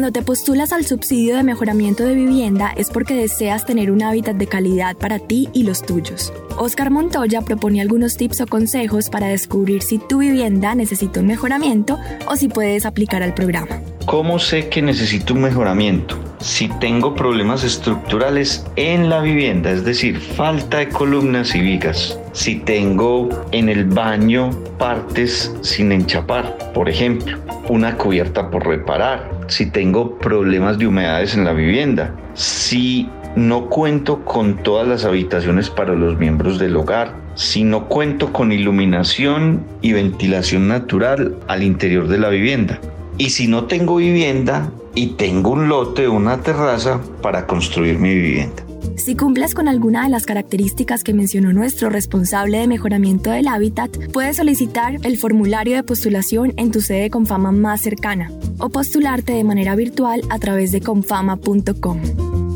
Cuando 0.00 0.18
te 0.18 0.24
postulas 0.24 0.72
al 0.72 0.86
subsidio 0.86 1.36
de 1.36 1.42
mejoramiento 1.42 2.04
de 2.04 2.14
vivienda 2.14 2.72
es 2.74 2.88
porque 2.88 3.12
deseas 3.12 3.66
tener 3.66 3.90
un 3.90 4.02
hábitat 4.02 4.34
de 4.36 4.46
calidad 4.46 4.96
para 4.96 5.18
ti 5.18 5.50
y 5.52 5.64
los 5.64 5.82
tuyos. 5.82 6.32
Oscar 6.56 6.90
Montoya 6.90 7.42
propone 7.42 7.82
algunos 7.82 8.16
tips 8.16 8.40
o 8.40 8.46
consejos 8.46 9.10
para 9.10 9.26
descubrir 9.26 9.82
si 9.82 9.98
tu 9.98 10.20
vivienda 10.20 10.74
necesita 10.74 11.20
un 11.20 11.26
mejoramiento 11.26 11.98
o 12.26 12.36
si 12.36 12.48
puedes 12.48 12.86
aplicar 12.86 13.22
al 13.22 13.34
programa. 13.34 13.78
¿Cómo 14.06 14.38
sé 14.38 14.70
que 14.70 14.80
necesito 14.80 15.34
un 15.34 15.42
mejoramiento? 15.42 16.29
Si 16.40 16.68
tengo 16.80 17.14
problemas 17.14 17.64
estructurales 17.64 18.66
en 18.76 19.10
la 19.10 19.20
vivienda, 19.20 19.70
es 19.70 19.84
decir, 19.84 20.18
falta 20.18 20.78
de 20.78 20.88
columnas 20.88 21.54
y 21.54 21.60
vigas. 21.60 22.18
Si 22.32 22.56
tengo 22.60 23.28
en 23.52 23.68
el 23.68 23.84
baño 23.84 24.48
partes 24.78 25.54
sin 25.60 25.92
enchapar, 25.92 26.56
por 26.72 26.88
ejemplo, 26.88 27.38
una 27.68 27.94
cubierta 27.98 28.50
por 28.50 28.66
reparar, 28.66 29.30
si 29.48 29.66
tengo 29.66 30.16
problemas 30.18 30.78
de 30.78 30.86
humedades 30.86 31.34
en 31.34 31.44
la 31.44 31.52
vivienda, 31.52 32.16
si 32.32 33.06
no 33.36 33.68
cuento 33.68 34.24
con 34.24 34.56
todas 34.62 34.88
las 34.88 35.04
habitaciones 35.04 35.68
para 35.68 35.94
los 35.94 36.18
miembros 36.18 36.58
del 36.58 36.74
hogar, 36.74 37.14
si 37.34 37.64
no 37.64 37.86
cuento 37.86 38.32
con 38.32 38.50
iluminación 38.50 39.62
y 39.82 39.92
ventilación 39.92 40.68
natural 40.68 41.36
al 41.48 41.62
interior 41.62 42.08
de 42.08 42.18
la 42.18 42.30
vivienda. 42.30 42.80
Y 43.18 43.28
si 43.28 43.46
no 43.46 43.64
tengo 43.64 43.96
vivienda 43.96 44.72
y 44.94 45.08
tengo 45.14 45.50
un 45.50 45.68
lote 45.68 46.08
una 46.08 46.40
terraza 46.40 47.00
para 47.22 47.46
construir 47.46 47.98
mi 47.98 48.14
vivienda. 48.14 48.64
Si 48.96 49.16
cumples 49.16 49.54
con 49.54 49.68
alguna 49.68 50.04
de 50.04 50.10
las 50.10 50.26
características 50.26 51.02
que 51.04 51.14
mencionó 51.14 51.52
nuestro 51.52 51.88
responsable 51.88 52.58
de 52.58 52.66
mejoramiento 52.66 53.30
del 53.30 53.48
hábitat, 53.48 53.90
puedes 54.12 54.36
solicitar 54.36 54.96
el 55.04 55.16
formulario 55.16 55.76
de 55.76 55.82
postulación 55.82 56.52
en 56.56 56.70
tu 56.70 56.80
sede 56.80 57.08
Confama 57.10 57.50
más 57.52 57.80
cercana 57.80 58.30
o 58.58 58.68
postularte 58.68 59.32
de 59.32 59.44
manera 59.44 59.74
virtual 59.74 60.22
a 60.28 60.38
través 60.38 60.72
de 60.72 60.80
confama.com. 60.80 62.49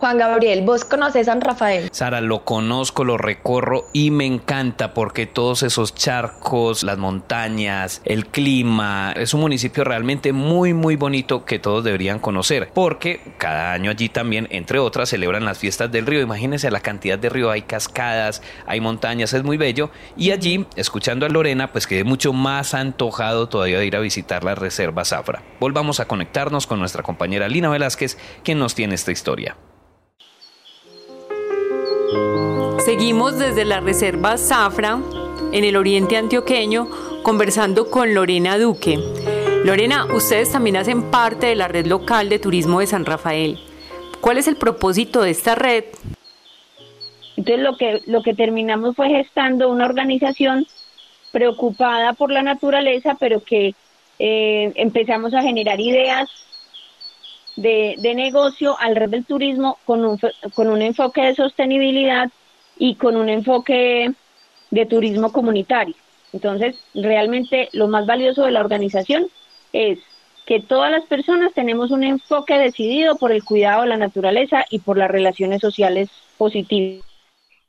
Juan 0.00 0.16
Gabriel, 0.16 0.62
¿vos 0.62 0.86
conoces 0.86 1.26
San 1.26 1.42
Rafael? 1.42 1.90
Sara, 1.92 2.22
lo 2.22 2.42
conozco, 2.42 3.04
lo 3.04 3.18
recorro 3.18 3.84
y 3.92 4.10
me 4.10 4.24
encanta 4.24 4.94
porque 4.94 5.26
todos 5.26 5.62
esos 5.62 5.94
charcos, 5.94 6.82
las 6.84 6.96
montañas, 6.96 8.00
el 8.06 8.24
clima, 8.24 9.12
es 9.14 9.34
un 9.34 9.42
municipio 9.42 9.84
realmente 9.84 10.32
muy, 10.32 10.72
muy 10.72 10.96
bonito 10.96 11.44
que 11.44 11.58
todos 11.58 11.84
deberían 11.84 12.18
conocer 12.18 12.70
porque 12.72 13.20
cada 13.36 13.74
año 13.74 13.90
allí 13.90 14.08
también, 14.08 14.48
entre 14.50 14.78
otras, 14.78 15.10
celebran 15.10 15.44
las 15.44 15.58
fiestas 15.58 15.92
del 15.92 16.06
río. 16.06 16.22
Imagínense 16.22 16.70
la 16.70 16.80
cantidad 16.80 17.18
de 17.18 17.28
río, 17.28 17.50
hay 17.50 17.60
cascadas, 17.60 18.40
hay 18.66 18.80
montañas, 18.80 19.34
es 19.34 19.44
muy 19.44 19.58
bello. 19.58 19.90
Y 20.16 20.30
allí, 20.30 20.64
escuchando 20.76 21.26
a 21.26 21.28
Lorena, 21.28 21.72
pues 21.72 21.86
quedé 21.86 22.04
mucho 22.04 22.32
más 22.32 22.72
antojado 22.72 23.50
todavía 23.50 23.78
de 23.78 23.84
ir 23.84 23.96
a 23.96 24.00
visitar 24.00 24.44
la 24.44 24.54
Reserva 24.54 25.04
Zafra. 25.04 25.42
Volvamos 25.60 26.00
a 26.00 26.06
conectarnos 26.06 26.66
con 26.66 26.78
nuestra 26.78 27.02
compañera 27.02 27.48
Lina 27.48 27.68
Velázquez, 27.68 28.16
quien 28.42 28.58
nos 28.58 28.74
tiene 28.74 28.94
esta 28.94 29.12
historia. 29.12 29.58
Seguimos 32.90 33.38
desde 33.38 33.64
la 33.64 33.78
Reserva 33.78 34.36
Zafra, 34.36 34.98
en 35.52 35.62
el 35.62 35.76
oriente 35.76 36.16
antioqueño, 36.16 36.88
conversando 37.22 37.88
con 37.88 38.14
Lorena 38.14 38.58
Duque. 38.58 38.98
Lorena, 39.64 40.06
ustedes 40.12 40.50
también 40.50 40.76
hacen 40.76 41.08
parte 41.08 41.46
de 41.46 41.54
la 41.54 41.68
red 41.68 41.86
local 41.86 42.28
de 42.28 42.40
turismo 42.40 42.80
de 42.80 42.88
San 42.88 43.06
Rafael. 43.06 43.60
¿Cuál 44.20 44.38
es 44.38 44.48
el 44.48 44.56
propósito 44.56 45.22
de 45.22 45.30
esta 45.30 45.54
red? 45.54 45.84
Entonces 47.36 47.62
lo 47.62 47.76
que, 47.76 48.02
lo 48.06 48.24
que 48.24 48.34
terminamos 48.34 48.96
fue 48.96 49.08
gestando 49.08 49.68
una 49.68 49.86
organización 49.86 50.66
preocupada 51.30 52.14
por 52.14 52.32
la 52.32 52.42
naturaleza, 52.42 53.16
pero 53.20 53.40
que 53.44 53.76
eh, 54.18 54.72
empezamos 54.74 55.32
a 55.32 55.42
generar 55.42 55.78
ideas 55.78 56.28
de, 57.54 57.94
de, 57.98 58.16
negocio 58.16 58.76
alrededor 58.80 59.10
del 59.10 59.26
turismo 59.26 59.78
con 59.84 60.04
un, 60.04 60.18
con 60.54 60.66
un 60.66 60.82
enfoque 60.82 61.22
de 61.22 61.36
sostenibilidad 61.36 62.32
y 62.80 62.94
con 62.94 63.14
un 63.14 63.28
enfoque 63.28 64.10
de 64.70 64.86
turismo 64.86 65.30
comunitario. 65.30 65.94
Entonces, 66.32 66.76
realmente 66.94 67.68
lo 67.72 67.88
más 67.88 68.06
valioso 68.06 68.42
de 68.42 68.52
la 68.52 68.60
organización 68.60 69.26
es 69.72 69.98
que 70.46 70.60
todas 70.60 70.90
las 70.90 71.04
personas 71.04 71.52
tenemos 71.52 71.90
un 71.90 72.02
enfoque 72.02 72.54
decidido 72.58 73.16
por 73.16 73.32
el 73.32 73.44
cuidado 73.44 73.82
de 73.82 73.88
la 73.88 73.98
naturaleza 73.98 74.64
y 74.70 74.78
por 74.78 74.96
las 74.96 75.10
relaciones 75.10 75.60
sociales 75.60 76.08
positivas, 76.38 77.04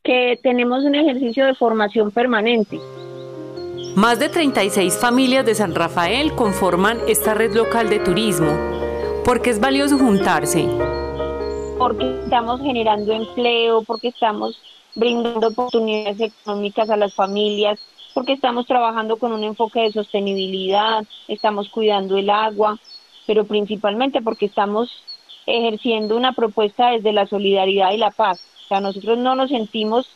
que 0.02 0.40
tenemos 0.42 0.86
un 0.86 0.96
ejercicio 0.96 1.46
de 1.46 1.56
formación 1.56 2.12
permanente. 2.12 2.80
Más 3.96 4.18
de 4.18 4.30
36 4.30 4.98
familias 4.98 5.46
de 5.46 5.56
San 5.56 5.76
Rafael 5.76 6.34
conforman 6.36 7.00
esta 7.10 7.34
red 7.34 7.54
local 7.54 7.90
de 7.90 8.00
turismo. 8.00 8.52
¿Por 9.26 9.42
qué 9.42 9.50
es 9.50 9.60
valioso 9.60 9.98
juntarse? 9.98 10.66
Porque 11.78 12.18
estamos 12.24 12.62
generando 12.62 13.12
empleo, 13.12 13.84
porque 13.84 14.08
estamos 14.08 14.58
brindando 14.96 15.48
oportunidades 15.48 16.20
económicas 16.20 16.90
a 16.90 16.98
las 16.98 17.14
familias, 17.14 17.80
porque 18.14 18.34
estamos 18.34 18.66
trabajando 18.66 19.18
con 19.18 19.32
un 19.32 19.44
enfoque 19.44 19.82
de 19.82 19.92
sostenibilidad, 19.92 21.04
estamos 21.28 21.70
cuidando 21.70 22.18
el 22.18 22.30
agua, 22.30 22.78
pero 23.26 23.46
principalmente 23.46 24.22
porque 24.22 24.48
estamos 24.48 24.90
ejerciendo 25.46 26.18
una 26.18 26.34
propuesta 26.34 26.92
desde 26.92 27.14
la 27.14 27.28
solidaridad 27.28 27.92
y 27.92 27.98
la 27.98 28.12
paz. 28.12 28.42
O 28.66 28.68
sea, 28.68 28.82
nosotros 28.82 29.18
no 29.18 29.36
nos 29.36 29.50
sentimos 29.50 30.08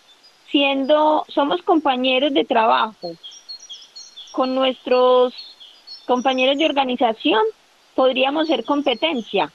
siendo, 0.52 1.26
somos 1.30 1.62
compañeros 1.62 2.34
de 2.34 2.46
trabajo. 2.46 3.12
Con 4.32 4.56
nuestros 4.56 5.34
compañeros 6.06 6.58
de 6.58 6.66
organización 6.66 7.42
podríamos 7.96 8.48
ser 8.48 8.64
competencia 8.66 9.52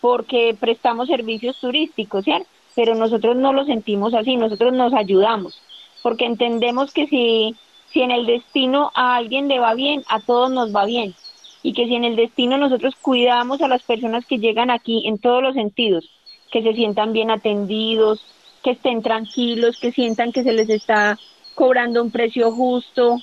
porque 0.00 0.56
prestamos 0.58 1.08
servicios 1.08 1.58
turísticos, 1.60 2.24
¿cierto? 2.24 2.48
Pero 2.74 2.94
nosotros 2.94 3.36
no 3.36 3.52
lo 3.52 3.64
sentimos 3.64 4.14
así, 4.14 4.36
nosotros 4.36 4.72
nos 4.72 4.92
ayudamos, 4.94 5.60
porque 6.02 6.24
entendemos 6.24 6.92
que 6.92 7.06
si, 7.06 7.54
si 7.92 8.02
en 8.02 8.10
el 8.10 8.26
destino 8.26 8.90
a 8.94 9.16
alguien 9.16 9.48
le 9.48 9.58
va 9.58 9.74
bien, 9.74 10.02
a 10.08 10.20
todos 10.20 10.50
nos 10.50 10.74
va 10.74 10.84
bien, 10.84 11.14
y 11.62 11.74
que 11.74 11.86
si 11.86 11.94
en 11.94 12.04
el 12.04 12.16
destino 12.16 12.58
nosotros 12.58 12.94
cuidamos 13.00 13.60
a 13.60 13.68
las 13.68 13.82
personas 13.82 14.26
que 14.26 14.38
llegan 14.38 14.70
aquí 14.70 15.06
en 15.06 15.18
todos 15.18 15.42
los 15.42 15.54
sentidos, 15.54 16.10
que 16.50 16.62
se 16.62 16.74
sientan 16.74 17.12
bien 17.12 17.30
atendidos, 17.30 18.24
que 18.62 18.72
estén 18.72 19.02
tranquilos, 19.02 19.78
que 19.80 19.92
sientan 19.92 20.32
que 20.32 20.42
se 20.42 20.52
les 20.52 20.68
está 20.68 21.18
cobrando 21.54 22.02
un 22.02 22.10
precio 22.10 22.52
justo, 22.52 23.18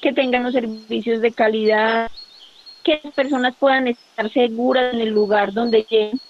que 0.00 0.12
tengan 0.12 0.44
los 0.44 0.52
servicios 0.52 1.20
de 1.20 1.32
calidad, 1.32 2.10
que 2.84 3.00
las 3.02 3.12
personas 3.14 3.54
puedan 3.58 3.88
estar 3.88 4.30
seguras 4.32 4.94
en 4.94 5.00
el 5.00 5.10
lugar 5.10 5.52
donde 5.52 5.86
lleguen. 5.88 6.20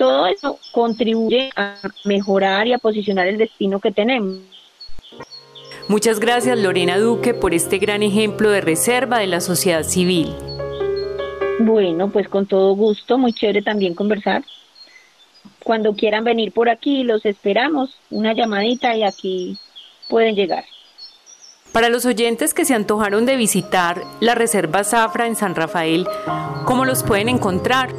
Todo 0.00 0.26
eso 0.28 0.58
contribuye 0.72 1.50
a 1.56 1.76
mejorar 2.06 2.66
y 2.66 2.72
a 2.72 2.78
posicionar 2.78 3.26
el 3.26 3.36
destino 3.36 3.80
que 3.80 3.90
tenemos. 3.90 4.38
Muchas 5.88 6.20
gracias 6.20 6.58
Lorena 6.58 6.96
Duque 6.96 7.34
por 7.34 7.52
este 7.52 7.76
gran 7.76 8.02
ejemplo 8.02 8.48
de 8.48 8.62
reserva 8.62 9.18
de 9.18 9.26
la 9.26 9.42
sociedad 9.42 9.82
civil. 9.82 10.34
Bueno, 11.58 12.08
pues 12.10 12.30
con 12.30 12.46
todo 12.46 12.74
gusto, 12.76 13.18
muy 13.18 13.34
chévere 13.34 13.60
también 13.60 13.94
conversar. 13.94 14.42
Cuando 15.62 15.92
quieran 15.92 16.24
venir 16.24 16.52
por 16.52 16.70
aquí, 16.70 17.02
los 17.02 17.26
esperamos. 17.26 17.94
Una 18.08 18.32
llamadita 18.32 18.96
y 18.96 19.02
aquí 19.02 19.58
pueden 20.08 20.34
llegar. 20.34 20.64
Para 21.72 21.90
los 21.90 22.06
oyentes 22.06 22.54
que 22.54 22.64
se 22.64 22.72
antojaron 22.72 23.26
de 23.26 23.36
visitar 23.36 24.02
la 24.20 24.34
Reserva 24.34 24.82
Zafra 24.82 25.26
en 25.26 25.36
San 25.36 25.54
Rafael, 25.54 26.06
¿cómo 26.64 26.86
los 26.86 27.02
pueden 27.02 27.28
encontrar? 27.28 27.90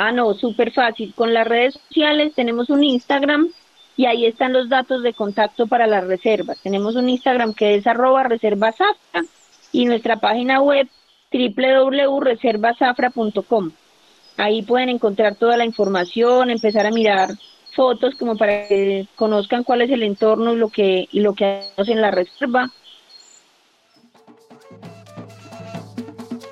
Ah, 0.00 0.12
no, 0.12 0.32
súper 0.34 0.70
fácil. 0.70 1.12
Con 1.12 1.34
las 1.34 1.44
redes 1.44 1.74
sociales 1.74 2.32
tenemos 2.36 2.70
un 2.70 2.84
Instagram 2.84 3.48
y 3.96 4.06
ahí 4.06 4.26
están 4.26 4.52
los 4.52 4.68
datos 4.68 5.02
de 5.02 5.12
contacto 5.12 5.66
para 5.66 5.88
las 5.88 6.06
reservas. 6.06 6.56
Tenemos 6.62 6.94
un 6.94 7.08
Instagram 7.08 7.52
que 7.52 7.74
es 7.74 7.84
arroba 7.84 8.22
reserva 8.22 8.70
zafra 8.70 9.24
y 9.72 9.86
nuestra 9.86 10.20
página 10.20 10.62
web 10.62 10.86
www.reservasafra.com. 11.32 13.72
Ahí 14.36 14.62
pueden 14.62 14.90
encontrar 14.90 15.34
toda 15.34 15.56
la 15.56 15.64
información, 15.64 16.50
empezar 16.50 16.86
a 16.86 16.92
mirar 16.92 17.30
fotos 17.74 18.14
como 18.14 18.36
para 18.36 18.68
que 18.68 19.08
conozcan 19.16 19.64
cuál 19.64 19.82
es 19.82 19.90
el 19.90 20.04
entorno 20.04 20.52
y 20.52 20.58
lo 20.58 20.68
que, 20.68 21.08
y 21.10 21.18
lo 21.18 21.34
que 21.34 21.44
hacemos 21.44 21.88
en 21.88 22.02
la 22.02 22.12
reserva. 22.12 22.70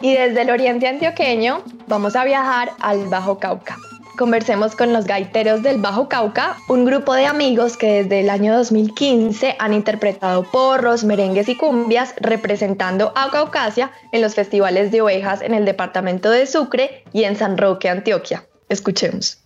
Y 0.01 0.15
desde 0.15 0.43
el 0.43 0.51
oriente 0.51 0.87
antioqueño 0.89 1.63
vamos 1.87 2.17
a 2.17 2.25
viajar 2.25 2.73
al 2.81 3.07
Bajo 3.07 3.39
Cauca. 3.39 3.77
Conversemos 4.17 4.75
con 4.75 4.95
los 4.95 5.05
gaiteros 5.05 5.63
del 5.63 5.79
Bajo 5.79 6.09
Cauca, 6.09 6.57
un 6.69 6.87
grupo 6.87 7.13
de 7.13 7.27
amigos 7.27 7.77
que 7.77 8.03
desde 8.03 8.21
el 8.21 8.31
año 8.31 8.57
2015 8.57 9.57
han 9.59 9.75
interpretado 9.75 10.43
porros, 10.45 11.05
merengues 11.05 11.51
y 11.51 11.57
cumbias 11.57 12.15
representando 12.19 13.13
a 13.15 13.31
Caucasia 13.31 13.91
en 14.13 14.23
los 14.23 14.35
festivales 14.35 14.91
de 14.91 15.03
ovejas 15.03 15.43
en 15.43 15.53
el 15.53 15.67
departamento 15.67 16.31
de 16.31 16.47
Sucre 16.47 17.05
y 17.13 17.25
en 17.25 17.37
San 17.37 17.59
Roque, 17.59 17.91
Antioquia. 17.91 18.47
Escuchemos. 18.71 19.39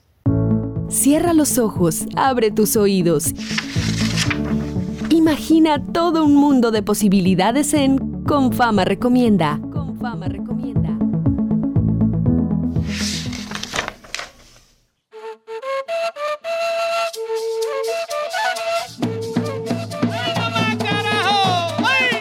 Cierra 0.88 1.32
los 1.32 1.58
ojos, 1.58 2.06
abre 2.16 2.52
tus 2.52 2.76
oídos. 2.76 3.32
Imagina 5.10 5.84
todo 5.92 6.24
un 6.24 6.36
mundo 6.36 6.70
de 6.70 6.82
posibilidades 6.82 7.74
en 7.74 8.22
Con 8.22 8.52
Fama 8.52 8.84
Recomienda. 8.84 9.60
Fama 10.00 10.28
Recomienda. 10.28 10.96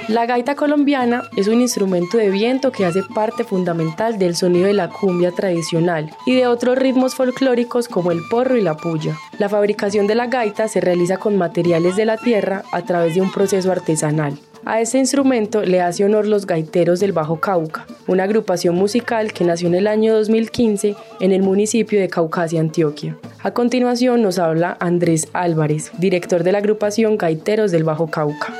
La 0.09 0.25
gaita 0.25 0.55
colombiana 0.55 1.23
es 1.37 1.47
un 1.47 1.61
instrumento 1.61 2.17
de 2.17 2.29
viento 2.29 2.73
que 2.73 2.85
hace 2.85 3.01
parte 3.15 3.45
fundamental 3.45 4.19
del 4.19 4.35
sonido 4.35 4.65
de 4.65 4.73
la 4.73 4.89
cumbia 4.89 5.31
tradicional 5.31 6.11
y 6.25 6.35
de 6.35 6.47
otros 6.47 6.77
ritmos 6.77 7.15
folclóricos 7.15 7.87
como 7.87 8.11
el 8.11 8.19
porro 8.29 8.57
y 8.57 8.61
la 8.61 8.75
puya. 8.75 9.15
La 9.37 9.47
fabricación 9.47 10.07
de 10.07 10.15
la 10.15 10.27
gaita 10.27 10.67
se 10.67 10.81
realiza 10.81 11.15
con 11.15 11.37
materiales 11.37 11.95
de 11.95 12.05
la 12.05 12.17
tierra 12.17 12.63
a 12.73 12.81
través 12.81 13.15
de 13.15 13.21
un 13.21 13.31
proceso 13.31 13.71
artesanal. 13.71 14.37
A 14.65 14.81
este 14.81 14.97
instrumento 14.99 15.63
le 15.63 15.81
hace 15.81 16.05
honor 16.05 16.27
los 16.27 16.45
gaiteros 16.45 16.99
del 16.99 17.11
Bajo 17.11 17.39
Cauca, 17.39 17.87
una 18.07 18.23
agrupación 18.23 18.75
musical 18.75 19.33
que 19.33 19.43
nació 19.43 19.67
en 19.67 19.75
el 19.75 19.87
año 19.87 20.13
2015 20.13 20.95
en 21.19 21.31
el 21.31 21.41
municipio 21.41 21.99
de 21.99 22.09
Caucasia, 22.09 22.59
Antioquia. 22.59 23.17
A 23.41 23.51
continuación 23.51 24.21
nos 24.21 24.37
habla 24.37 24.77
Andrés 24.79 25.27
Álvarez, 25.33 25.91
director 25.97 26.43
de 26.43 26.51
la 26.51 26.57
agrupación 26.59 27.17
Gaiteros 27.17 27.71
del 27.71 27.83
Bajo 27.83 28.07
Cauca. 28.07 28.53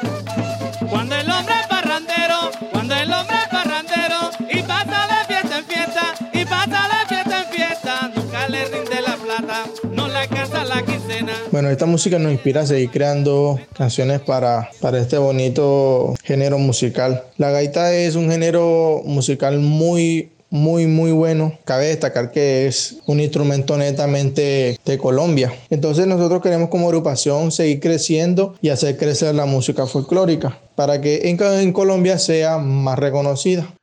Bueno, 11.52 11.70
esta 11.70 11.88
música 11.88 12.20
nos 12.20 12.32
inspira 12.32 12.62
a 12.62 12.68
seguir 12.68 12.92
creando 12.92 13.60
canciones 13.76 14.22
para, 14.22 14.70
para 14.80 15.00
este 15.00 15.18
bonito 15.18 16.14
género 16.24 16.60
musical. 16.60 17.24
La 17.38 17.50
gaita 17.50 17.92
es 17.96 18.16
un 18.16 18.30
género 18.30 19.02
musical 19.04 19.58
muy 19.58 20.30
muy 20.52 20.86
muy 20.86 21.12
bueno. 21.12 21.58
Cabe 21.66 21.88
destacar 21.88 22.32
que 22.32 22.68
es 22.68 22.98
un 23.08 23.20
instrumento 23.20 23.78
netamente 23.78 24.80
de 24.86 24.98
Colombia. 25.00 25.52
Entonces 25.72 26.06
nosotros 26.06 26.42
queremos 26.42 26.70
como 26.70 26.88
agrupación 26.88 27.52
seguir 27.52 27.80
creciendo 27.80 28.56
y 28.62 28.70
hacer 28.70 28.98
crecer 28.98 29.34
la 29.34 29.46
música 29.46 29.88
folclórica 29.88 30.60
para 30.76 31.02
que 31.02 31.30
en, 31.30 31.42
en 31.42 31.74
Colombia 31.74 32.20
sea 32.20 32.60
más 32.60 32.98
reconocida. 33.00 33.74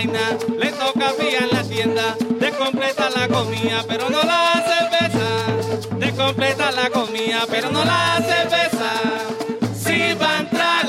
Vaina, 0.00 0.38
le 0.58 0.70
toca 0.72 1.12
pillar 1.18 1.48
la 1.52 1.62
tienda, 1.62 2.16
descompleta 2.38 3.10
la 3.10 3.28
comida, 3.28 3.84
pero 3.86 4.08
no 4.08 4.22
la 4.22 4.64
cerveza, 4.70 5.96
descompleta 5.98 6.72
la 6.72 6.88
comida, 6.90 7.44
pero 7.50 7.70
no 7.70 7.84
la 7.84 8.22
cerveza, 8.22 8.92
sirvan 9.74 10.48
trago 10.48 10.79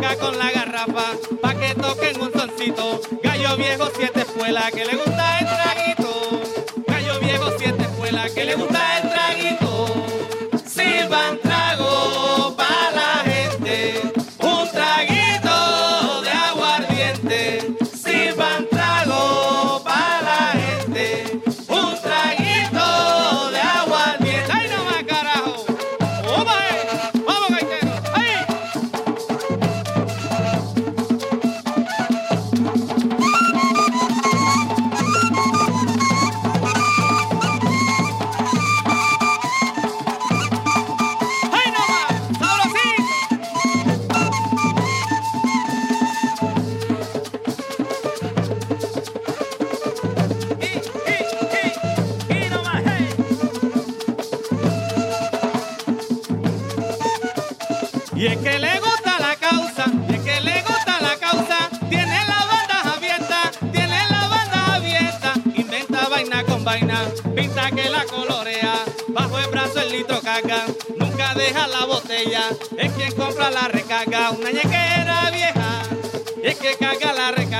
con 0.00 0.38
la 0.38 0.50
garrafa, 0.50 1.12
pa' 1.42 1.54
que 1.54 1.74
toquen 1.74 2.20
un 2.22 2.32
soncito, 2.32 3.00
gallo 3.22 3.56
viejo, 3.56 3.90
siete 3.94 4.20
espuelas, 4.22 4.70
que 4.70 4.86
le 4.86 4.96
gusta 4.96 5.38
el 5.38 5.46
traguito, 5.46 6.42
gallo 6.86 7.20
viejo, 7.20 7.52
siete 7.58 7.82
espuelas, 7.82 8.32
que 8.32 8.44
le 8.46 8.54
gusta 8.54 8.98
el 8.98 9.09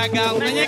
gaulnya 0.07 0.65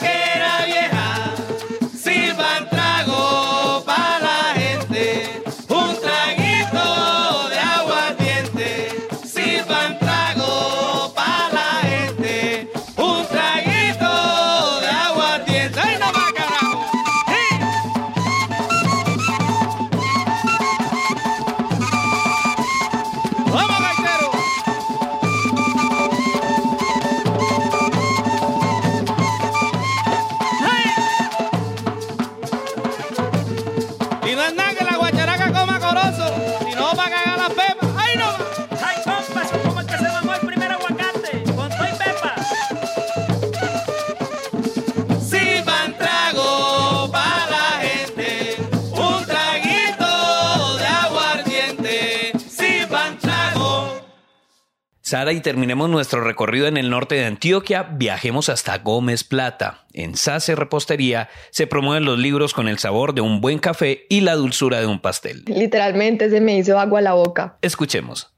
Sara, 55.13 55.32
y 55.32 55.41
terminemos 55.41 55.91
nuestro 55.91 56.23
recorrido 56.23 56.65
en 56.65 56.76
el 56.76 56.89
norte 56.89 57.13
de 57.13 57.26
Antioquia, 57.26 57.84
viajemos 57.84 58.49
hasta 58.49 58.80
Gómez 58.80 59.23
Plata. 59.23 59.86
En 59.93 60.15
Sase 60.15 60.56
Repostería 60.56 61.30
se 61.52 61.67
promueven 61.67 62.04
los 62.04 62.17
libros 62.17 62.56
con 62.56 62.67
el 62.67 62.80
sabor 62.80 63.13
de 63.13 63.21
un 63.21 63.39
buen 63.39 63.60
café 63.60 64.08
y 64.10 64.21
la 64.21 64.34
dulzura 64.34 64.80
de 64.80 64.88
un 64.88 64.99
pastel. 64.99 65.43
Literalmente 65.45 66.32
se 66.32 66.41
me 66.41 66.58
hizo 66.58 66.80
agua 66.80 66.97
a 66.97 67.02
la 67.04 67.13
boca. 67.13 67.60
Escuchemos. 67.62 68.34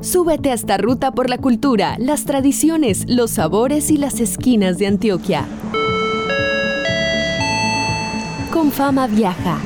Súbete 0.00 0.52
a 0.52 0.54
esta 0.54 0.78
ruta 0.78 1.12
por 1.12 1.28
la 1.28 1.36
cultura, 1.36 1.96
las 1.98 2.24
tradiciones, 2.24 3.04
los 3.06 3.32
sabores 3.32 3.90
y 3.90 3.98
las 3.98 4.18
esquinas 4.18 4.78
de 4.78 4.86
Antioquia. 4.86 5.44
Con 8.50 8.72
fama 8.72 9.08
viaja. 9.08 9.60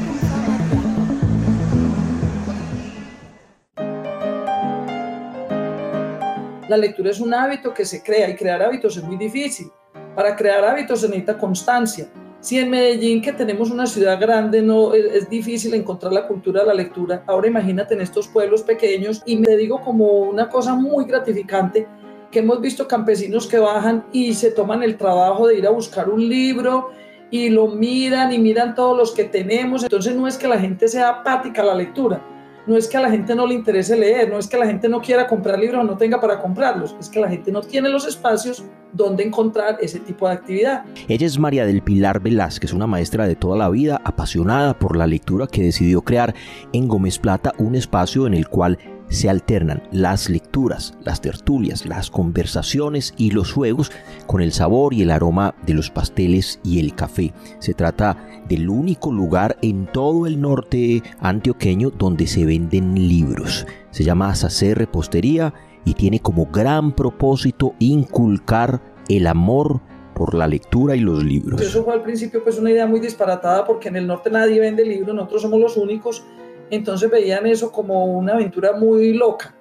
La 6.68 6.76
lectura 6.76 7.10
es 7.10 7.20
un 7.20 7.32
hábito 7.32 7.72
que 7.72 7.84
se 7.84 8.02
crea 8.02 8.28
y 8.28 8.34
crear 8.34 8.60
hábitos 8.60 8.96
es 8.96 9.04
muy 9.04 9.16
difícil. 9.16 9.70
Para 10.16 10.34
crear 10.34 10.64
hábitos 10.64 11.00
se 11.00 11.06
necesita 11.06 11.38
constancia. 11.38 12.08
Si 12.40 12.58
en 12.58 12.70
Medellín, 12.70 13.22
que 13.22 13.32
tenemos 13.32 13.70
una 13.70 13.86
ciudad 13.86 14.20
grande, 14.20 14.62
no 14.62 14.92
es, 14.92 15.28
difícil 15.30 15.74
encontrar 15.74 16.12
la 16.12 16.26
cultura 16.26 16.60
de 16.60 16.66
la 16.66 16.74
lectura, 16.74 17.22
ahora 17.26 17.48
imagínate 17.48 17.94
en 17.94 18.00
estos 18.00 18.28
pueblos 18.28 18.62
pequeños 18.62 19.22
y 19.26 19.36
me 19.36 19.56
digo 19.56 19.80
como 19.80 20.06
una 20.20 20.48
cosa 20.48 20.74
muy 20.74 21.04
gratificante 21.04 21.86
que 22.30 22.40
hemos 22.40 22.60
visto 22.60 22.86
campesinos 22.86 23.46
que 23.46 23.58
bajan 23.58 24.04
y 24.12 24.34
se 24.34 24.50
toman 24.50 24.82
el 24.82 24.96
trabajo 24.96 25.46
de 25.46 25.58
ir 25.58 25.66
a 25.66 25.70
buscar 25.70 26.08
un 26.08 26.28
libro 26.28 26.90
y 27.30 27.48
lo 27.48 27.68
miran 27.68 28.32
y 28.32 28.38
miran 28.38 28.74
todos 28.74 28.96
los 28.96 29.12
que 29.12 29.24
tenemos. 29.24 29.84
Entonces 29.84 30.14
no 30.14 30.26
es 30.26 30.36
que 30.36 30.48
la 30.48 30.58
gente 30.58 30.88
sea 30.88 31.08
apática 31.08 31.62
a 31.62 31.66
la 31.66 31.74
lectura, 31.74 32.20
no 32.66 32.76
es 32.76 32.88
que 32.88 32.96
a 32.96 33.00
la 33.00 33.10
gente 33.10 33.34
no 33.34 33.46
le 33.46 33.54
interese 33.54 33.96
leer, 33.96 34.28
no 34.30 34.38
es 34.38 34.48
que 34.48 34.56
la 34.56 34.66
gente 34.66 34.88
no 34.88 35.00
quiera 35.00 35.26
comprar 35.26 35.58
libros 35.58 35.82
o 35.82 35.84
no 35.84 35.96
tenga 35.96 36.20
para 36.20 36.40
comprarlos, 36.40 36.96
es 36.98 37.08
que 37.08 37.20
la 37.20 37.28
gente 37.28 37.52
no 37.52 37.60
tiene 37.60 37.88
los 37.88 38.06
espacios 38.06 38.64
donde 38.92 39.24
encontrar 39.24 39.78
ese 39.80 40.00
tipo 40.00 40.26
de 40.26 40.34
actividad. 40.34 40.84
Ella 41.08 41.26
es 41.26 41.38
María 41.38 41.66
del 41.66 41.82
Pilar 41.82 42.20
Velázquez, 42.20 42.72
una 42.72 42.86
maestra 42.86 43.26
de 43.26 43.36
toda 43.36 43.56
la 43.56 43.68
vida, 43.68 44.00
apasionada 44.04 44.78
por 44.78 44.96
la 44.96 45.06
lectura 45.06 45.46
que 45.46 45.62
decidió 45.62 46.02
crear 46.02 46.34
en 46.72 46.88
Gómez 46.88 47.18
Plata 47.18 47.52
un 47.58 47.74
espacio 47.74 48.26
en 48.26 48.34
el 48.34 48.48
cual 48.48 48.78
se 49.08 49.28
alternan 49.30 49.82
las 49.92 50.28
lecturas, 50.28 50.94
las 51.04 51.20
tertulias, 51.20 51.86
las 51.86 52.10
conversaciones 52.10 53.14
y 53.16 53.30
los 53.30 53.52
juegos 53.52 53.92
con 54.26 54.40
el 54.40 54.52
sabor 54.52 54.94
y 54.94 55.02
el 55.02 55.10
aroma 55.10 55.54
de 55.64 55.74
los 55.74 55.90
pasteles 55.90 56.60
y 56.64 56.80
el 56.80 56.94
café. 56.94 57.32
Se 57.58 57.74
trata 57.74 58.16
del 58.48 58.68
único 58.68 59.12
lugar 59.12 59.56
en 59.62 59.86
todo 59.86 60.26
el 60.26 60.40
norte 60.40 61.02
antioqueño 61.20 61.90
donde 61.90 62.26
se 62.26 62.44
venden 62.44 62.94
libros. 63.08 63.66
Se 63.90 64.04
llama 64.04 64.34
Sacer 64.34 64.78
Repostería 64.78 65.54
y 65.84 65.94
tiene 65.94 66.20
como 66.20 66.46
gran 66.46 66.92
propósito 66.92 67.74
inculcar 67.78 68.82
el 69.08 69.26
amor 69.26 69.80
por 70.14 70.34
la 70.34 70.48
lectura 70.48 70.96
y 70.96 71.00
los 71.00 71.22
libros. 71.22 71.60
Eso 71.60 71.84
fue 71.84 71.94
al 71.94 72.02
principio 72.02 72.42
pues 72.42 72.58
una 72.58 72.70
idea 72.70 72.86
muy 72.86 73.00
disparatada 73.00 73.64
porque 73.64 73.88
en 73.88 73.96
el 73.96 74.06
norte 74.06 74.30
nadie 74.30 74.58
vende 74.58 74.84
libros, 74.84 75.14
nosotros 75.14 75.42
somos 75.42 75.60
los 75.60 75.76
únicos 75.76 76.24
entonces 76.70 77.10
veían 77.10 77.46
eso 77.46 77.70
como 77.70 78.04
una 78.04 78.34
aventura 78.34 78.72
muy 78.72 79.12
loca. 79.12 79.54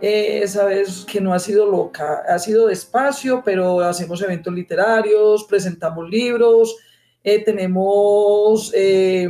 Eh, 0.00 0.46
Sabes 0.46 1.06
que 1.10 1.20
no 1.20 1.32
ha 1.32 1.38
sido 1.38 1.70
loca, 1.70 2.24
ha 2.28 2.38
sido 2.38 2.66
despacio, 2.66 3.42
pero 3.44 3.80
hacemos 3.80 4.20
eventos 4.22 4.52
literarios, 4.52 5.44
presentamos 5.44 6.08
libros, 6.10 6.76
eh, 7.22 7.42
tenemos 7.42 8.70
eh, 8.74 9.28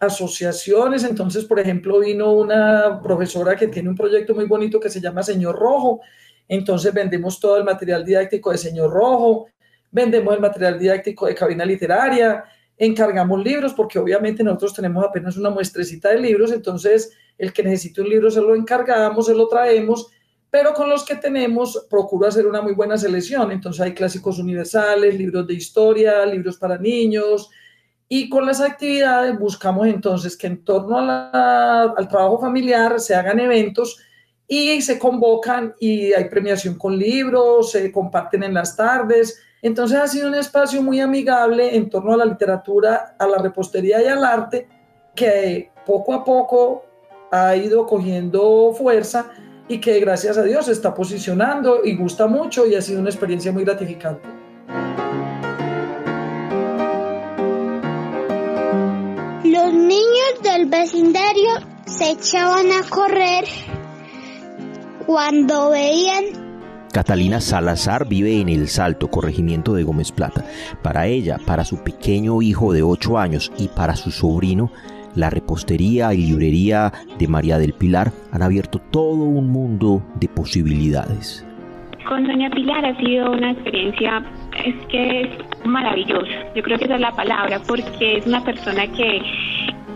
asociaciones. 0.00 1.04
Entonces, 1.04 1.44
por 1.44 1.60
ejemplo, 1.60 2.00
vino 2.00 2.32
una 2.32 3.00
profesora 3.02 3.54
que 3.54 3.68
tiene 3.68 3.88
un 3.90 3.96
proyecto 3.96 4.34
muy 4.34 4.46
bonito 4.46 4.80
que 4.80 4.90
se 4.90 5.00
llama 5.00 5.22
Señor 5.22 5.56
Rojo. 5.56 6.00
Entonces 6.48 6.92
vendemos 6.92 7.38
todo 7.38 7.58
el 7.58 7.64
material 7.64 8.04
didáctico 8.04 8.50
de 8.50 8.58
Señor 8.58 8.90
Rojo, 8.90 9.46
vendemos 9.92 10.34
el 10.34 10.40
material 10.40 10.76
didáctico 10.80 11.26
de 11.26 11.34
Cabina 11.36 11.64
Literaria, 11.64 12.44
encargamos 12.80 13.44
libros, 13.44 13.74
porque 13.74 13.98
obviamente 13.98 14.42
nosotros 14.42 14.72
tenemos 14.72 15.04
apenas 15.04 15.36
una 15.36 15.50
muestrecita 15.50 16.08
de 16.08 16.18
libros, 16.18 16.50
entonces 16.50 17.12
el 17.36 17.52
que 17.52 17.62
necesite 17.62 18.00
un 18.00 18.08
libro 18.08 18.30
se 18.30 18.40
lo 18.40 18.54
encargamos, 18.54 19.26
se 19.26 19.34
lo 19.34 19.48
traemos, 19.48 20.08
pero 20.50 20.72
con 20.72 20.88
los 20.88 21.04
que 21.04 21.14
tenemos 21.16 21.86
procuro 21.90 22.26
hacer 22.26 22.46
una 22.46 22.62
muy 22.62 22.72
buena 22.72 22.96
selección, 22.96 23.52
entonces 23.52 23.82
hay 23.82 23.92
clásicos 23.92 24.38
universales, 24.38 25.14
libros 25.14 25.46
de 25.46 25.54
historia, 25.54 26.24
libros 26.24 26.56
para 26.56 26.78
niños, 26.78 27.50
y 28.08 28.30
con 28.30 28.46
las 28.46 28.62
actividades 28.62 29.38
buscamos 29.38 29.86
entonces 29.86 30.34
que 30.34 30.46
en 30.46 30.64
torno 30.64 30.98
al 30.98 32.08
trabajo 32.08 32.40
familiar 32.40 32.98
se 32.98 33.14
hagan 33.14 33.40
eventos 33.40 33.98
y 34.48 34.80
se 34.80 34.98
convocan 34.98 35.74
y 35.78 36.14
hay 36.14 36.30
premiación 36.30 36.76
con 36.76 36.98
libros, 36.98 37.72
se 37.72 37.92
comparten 37.92 38.42
en 38.42 38.54
las 38.54 38.74
tardes, 38.74 39.38
entonces 39.62 39.98
ha 39.98 40.06
sido 40.06 40.28
un 40.28 40.34
espacio 40.34 40.82
muy 40.82 41.00
amigable 41.00 41.76
en 41.76 41.90
torno 41.90 42.14
a 42.14 42.16
la 42.16 42.24
literatura, 42.24 43.14
a 43.18 43.26
la 43.26 43.38
repostería 43.38 44.02
y 44.02 44.06
al 44.06 44.24
arte, 44.24 44.68
que 45.14 45.70
poco 45.84 46.14
a 46.14 46.24
poco 46.24 46.84
ha 47.30 47.54
ido 47.56 47.86
cogiendo 47.86 48.72
fuerza 48.72 49.30
y 49.68 49.78
que 49.78 50.00
gracias 50.00 50.36
a 50.38 50.42
Dios 50.42 50.66
se 50.66 50.72
está 50.72 50.94
posicionando 50.94 51.84
y 51.84 51.94
gusta 51.94 52.26
mucho 52.26 52.66
y 52.66 52.74
ha 52.74 52.82
sido 52.82 53.00
una 53.00 53.10
experiencia 53.10 53.52
muy 53.52 53.64
gratificante. 53.64 54.26
Los 59.44 59.72
niños 59.72 60.42
del 60.42 60.66
vecindario 60.66 61.50
se 61.86 62.12
echaban 62.12 62.72
a 62.72 62.88
correr 62.88 63.44
cuando 65.06 65.70
veían 65.70 66.49
Catalina 66.92 67.40
Salazar 67.40 68.08
vive 68.08 68.40
en 68.40 68.48
El 68.48 68.66
Salto, 68.66 69.08
corregimiento 69.08 69.74
de 69.74 69.84
Gómez 69.84 70.10
Plata. 70.10 70.44
Para 70.82 71.06
ella, 71.06 71.38
para 71.46 71.64
su 71.64 71.84
pequeño 71.84 72.42
hijo 72.42 72.72
de 72.72 72.82
8 72.82 73.18
años 73.18 73.52
y 73.58 73.68
para 73.68 73.94
su 73.94 74.10
sobrino, 74.10 74.72
la 75.14 75.30
repostería 75.30 76.12
y 76.14 76.26
librería 76.26 76.92
de 77.18 77.28
María 77.28 77.58
del 77.58 77.74
Pilar 77.74 78.10
han 78.32 78.42
abierto 78.42 78.80
todo 78.90 79.22
un 79.22 79.50
mundo 79.50 80.02
de 80.16 80.28
posibilidades. 80.28 81.46
Con 82.08 82.26
Doña 82.26 82.50
Pilar 82.50 82.84
ha 82.84 82.96
sido 82.96 83.30
una 83.30 83.52
experiencia, 83.52 84.24
que 84.88 85.22
es 85.22 85.28
maravillosa. 85.64 86.52
Yo 86.56 86.62
creo 86.62 86.76
que 86.76 86.86
esa 86.86 86.96
es 86.96 87.00
la 87.00 87.12
palabra, 87.12 87.60
porque 87.68 88.18
es 88.18 88.26
una 88.26 88.42
persona 88.42 88.86
que 88.88 89.20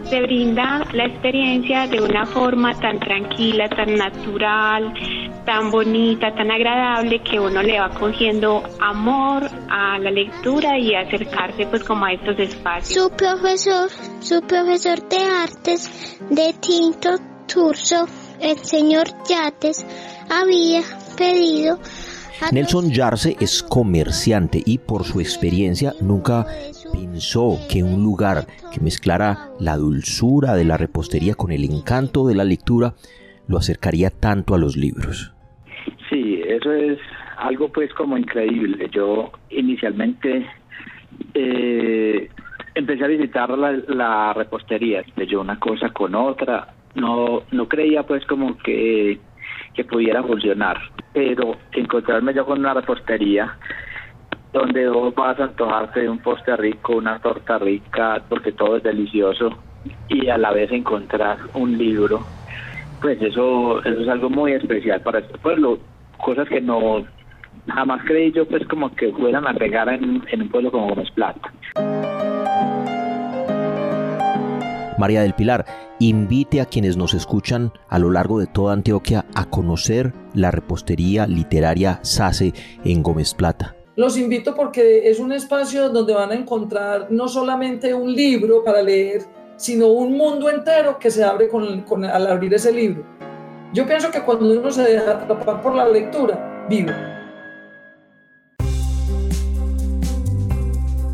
te 0.08 0.22
brinda 0.22 0.84
la 0.92 1.06
experiencia 1.06 1.86
de 1.86 2.00
una 2.00 2.26
forma 2.26 2.72
tan 2.78 2.98
tranquila, 2.98 3.68
tan 3.68 3.94
natural, 3.96 4.92
tan 5.44 5.70
bonita, 5.70 6.34
tan 6.34 6.50
agradable 6.50 7.22
que 7.22 7.38
uno 7.38 7.62
le 7.62 7.78
va 7.78 7.90
cogiendo 7.90 8.62
amor 8.80 9.44
a 9.68 9.98
la 9.98 10.10
lectura 10.10 10.78
y 10.78 10.94
acercarse 10.94 11.66
pues 11.66 11.82
como 11.84 12.04
a 12.04 12.12
estos 12.12 12.38
espacios. 12.38 13.04
Su 13.04 13.16
profesor, 13.16 13.90
su 14.20 14.40
profesor 14.42 15.08
de 15.08 15.18
artes 15.18 16.18
de 16.30 16.54
Tinto 16.60 17.16
Turso, 17.46 18.06
el 18.40 18.58
señor 18.58 19.06
Yates, 19.28 19.84
había 20.30 20.82
pedido 21.16 21.78
Nelson 22.52 22.90
Yarse 22.90 23.36
es 23.40 23.62
comerciante 23.62 24.62
y 24.64 24.78
por 24.78 25.04
su 25.04 25.20
experiencia 25.20 25.94
nunca 26.00 26.46
pensó 27.14 27.61
que 27.70 27.85
un 27.85 28.03
lugar 28.03 28.38
que 28.72 28.81
mezclara 28.81 29.50
la 29.61 29.77
dulzura 29.77 30.55
de 30.55 30.64
la 30.64 30.77
repostería 30.77 31.35
con 31.37 31.53
el 31.53 31.62
encanto 31.62 32.27
de 32.27 32.35
la 32.35 32.42
lectura 32.42 32.94
lo 33.46 33.57
acercaría 33.57 34.11
tanto 34.11 34.53
a 34.53 34.59
los 34.59 34.77
libros. 34.77 35.33
Sí, 36.11 36.42
eso 36.44 36.72
es 36.72 36.98
algo 37.37 37.68
pues 37.68 37.94
como 37.94 38.18
increíble. 38.18 38.90
Yo 38.90 39.31
inicialmente 39.50 40.44
eh, 41.35 42.29
empecé 42.74 43.05
a 43.05 43.09
visitar 43.09 43.48
la, 43.57 44.33
repostería, 44.33 45.05
yo 45.29 45.40
una 45.40 45.61
cosa 45.61 45.90
con 45.90 46.16
otra, 46.16 46.74
no, 46.96 47.44
no 47.53 47.68
creía 47.68 48.03
pues 48.03 48.27
como 48.27 48.59
que, 48.59 49.20
que 49.72 49.85
pudiera 49.85 50.20
funcionar, 50.24 50.79
pero 51.12 51.59
encontrarme 51.70 52.35
yo 52.35 52.44
con 52.44 52.59
una 52.59 52.74
repostería 52.74 53.57
donde 54.54 54.88
vos 54.88 55.12
vas 55.16 55.38
a 55.40 55.44
antojarte 55.44 56.02
de 56.02 56.08
un 56.08 56.20
postre 56.20 56.56
rico, 56.56 56.96
una 56.96 57.18
torta 57.18 57.58
rica, 57.58 58.22
porque 58.28 58.52
todo 58.52 58.76
es 58.76 58.84
delicioso, 58.84 59.50
y 60.08 60.28
a 60.28 60.38
la 60.38 60.52
vez 60.52 60.70
encontrar 60.70 61.38
un 61.54 61.76
libro, 61.76 62.20
pues 63.02 63.20
eso, 63.20 63.84
eso 63.84 64.00
es 64.00 64.08
algo 64.08 64.30
muy 64.30 64.52
especial 64.52 65.00
para 65.00 65.18
este 65.18 65.36
pueblo, 65.38 65.78
cosas 66.24 66.48
que 66.48 66.60
no 66.60 67.04
jamás 67.66 68.02
creí 68.06 68.30
yo 68.30 68.46
pues 68.46 68.66
como 68.68 68.94
que 68.94 69.10
fueran 69.12 69.46
a 69.46 69.52
regar 69.52 69.88
en, 69.88 70.22
en 70.30 70.42
un 70.42 70.48
pueblo 70.48 70.70
como 70.70 70.88
Gómez 70.88 71.10
Plata. 71.10 71.52
María 74.96 75.22
del 75.22 75.34
Pilar, 75.34 75.64
invite 75.98 76.60
a 76.60 76.66
quienes 76.66 76.96
nos 76.96 77.14
escuchan 77.14 77.72
a 77.88 77.98
lo 77.98 78.12
largo 78.12 78.38
de 78.38 78.46
toda 78.46 78.72
Antioquia 78.72 79.24
a 79.34 79.50
conocer 79.50 80.12
la 80.32 80.52
repostería 80.52 81.26
literaria 81.26 81.98
SACE 82.02 82.52
en 82.84 83.02
Gómez 83.02 83.34
Plata. 83.34 83.73
Los 83.96 84.16
invito 84.16 84.57
porque 84.57 85.09
es 85.09 85.20
un 85.20 85.30
espacio 85.33 85.88
donde 85.88 86.14
van 86.14 86.33
a 86.33 86.35
encontrar 86.35 87.07
no 87.11 87.28
solamente 87.28 87.94
un 87.94 88.12
libro 88.12 88.64
para 88.64 88.83
leer, 88.83 89.22
sino 89.57 89.87
un 89.87 90.16
mundo 90.16 90.50
entero 90.50 90.98
que 90.98 91.12
se 91.12 91.22
abre 91.22 91.48
con, 91.48 92.04
al 92.04 92.26
abrir 92.26 92.52
ese 92.54 92.72
libro. 92.72 93.04
Yo 93.72 93.87
pienso 93.87 94.11
que 94.11 94.20
cuando 94.22 94.50
uno 94.50 94.68
se 94.72 94.83
deja 94.83 95.12
atrapar 95.12 95.62
por 95.62 95.76
la 95.76 95.88
lectura, 95.88 96.66
vive. 96.68 96.92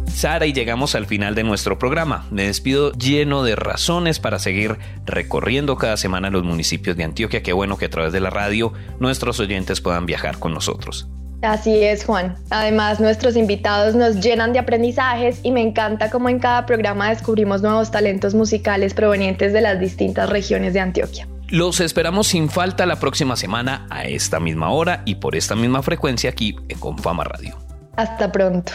Sara 0.06 0.46
y 0.46 0.54
llegamos 0.54 0.94
al 0.94 1.04
final 1.04 1.34
de 1.34 1.44
nuestro 1.44 1.78
programa. 1.78 2.26
Me 2.30 2.46
despido 2.46 2.92
lleno 2.92 3.42
de 3.42 3.56
razones 3.56 4.20
para 4.20 4.38
seguir 4.38 4.78
recorriendo 5.04 5.76
cada 5.76 5.98
semana 5.98 6.30
los 6.30 6.44
municipios 6.44 6.96
de 6.96 7.04
Antioquia. 7.04 7.42
Qué 7.42 7.52
bueno 7.52 7.76
que 7.76 7.86
a 7.86 7.90
través 7.90 8.14
de 8.14 8.20
la 8.20 8.30
radio 8.30 8.72
nuestros 9.00 9.38
oyentes 9.38 9.82
puedan 9.82 10.06
viajar 10.06 10.38
con 10.38 10.54
nosotros. 10.54 11.10
Así 11.42 11.82
es, 11.82 12.04
Juan. 12.04 12.36
Además, 12.50 13.00
nuestros 13.00 13.34
invitados 13.34 13.94
nos 13.94 14.16
llenan 14.16 14.52
de 14.52 14.58
aprendizajes 14.58 15.40
y 15.42 15.52
me 15.52 15.62
encanta 15.62 16.10
cómo 16.10 16.28
en 16.28 16.38
cada 16.38 16.66
programa 16.66 17.08
descubrimos 17.08 17.62
nuevos 17.62 17.90
talentos 17.90 18.34
musicales 18.34 18.92
provenientes 18.92 19.52
de 19.52 19.62
las 19.62 19.80
distintas 19.80 20.28
regiones 20.28 20.74
de 20.74 20.80
Antioquia. 20.80 21.26
Los 21.48 21.80
esperamos 21.80 22.28
sin 22.28 22.48
falta 22.48 22.86
la 22.86 22.96
próxima 22.96 23.36
semana 23.36 23.86
a 23.90 24.04
esta 24.04 24.38
misma 24.38 24.70
hora 24.70 25.02
y 25.04 25.16
por 25.16 25.34
esta 25.34 25.56
misma 25.56 25.82
frecuencia 25.82 26.30
aquí 26.30 26.56
en 26.68 26.78
Confama 26.78 27.24
Radio. 27.24 27.58
Hasta 27.96 28.30
pronto. 28.30 28.72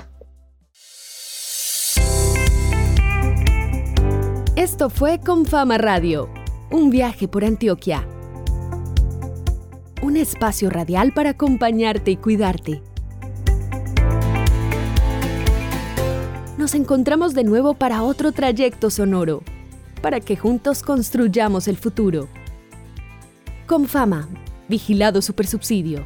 Esto 4.55 4.89
fue 4.89 5.19
Confama 5.19 5.77
Radio, 5.77 6.29
un 6.71 6.89
viaje 6.89 7.27
por 7.27 7.45
Antioquia. 7.45 8.07
Un 10.05 10.17
espacio 10.17 10.69
radial 10.69 11.13
para 11.13 11.31
acompañarte 11.31 12.11
y 12.11 12.17
cuidarte. 12.17 12.83
Nos 16.59 16.75
encontramos 16.75 17.33
de 17.33 17.43
nuevo 17.43 17.73
para 17.73 18.03
otro 18.03 18.31
trayecto 18.31 18.91
sonoro, 18.91 19.41
para 20.03 20.19
que 20.19 20.37
juntos 20.37 20.83
construyamos 20.83 21.67
el 21.67 21.77
futuro. 21.77 22.27
Confama, 23.65 24.29
vigilado 24.69 25.23
supersubsidio. 25.23 26.05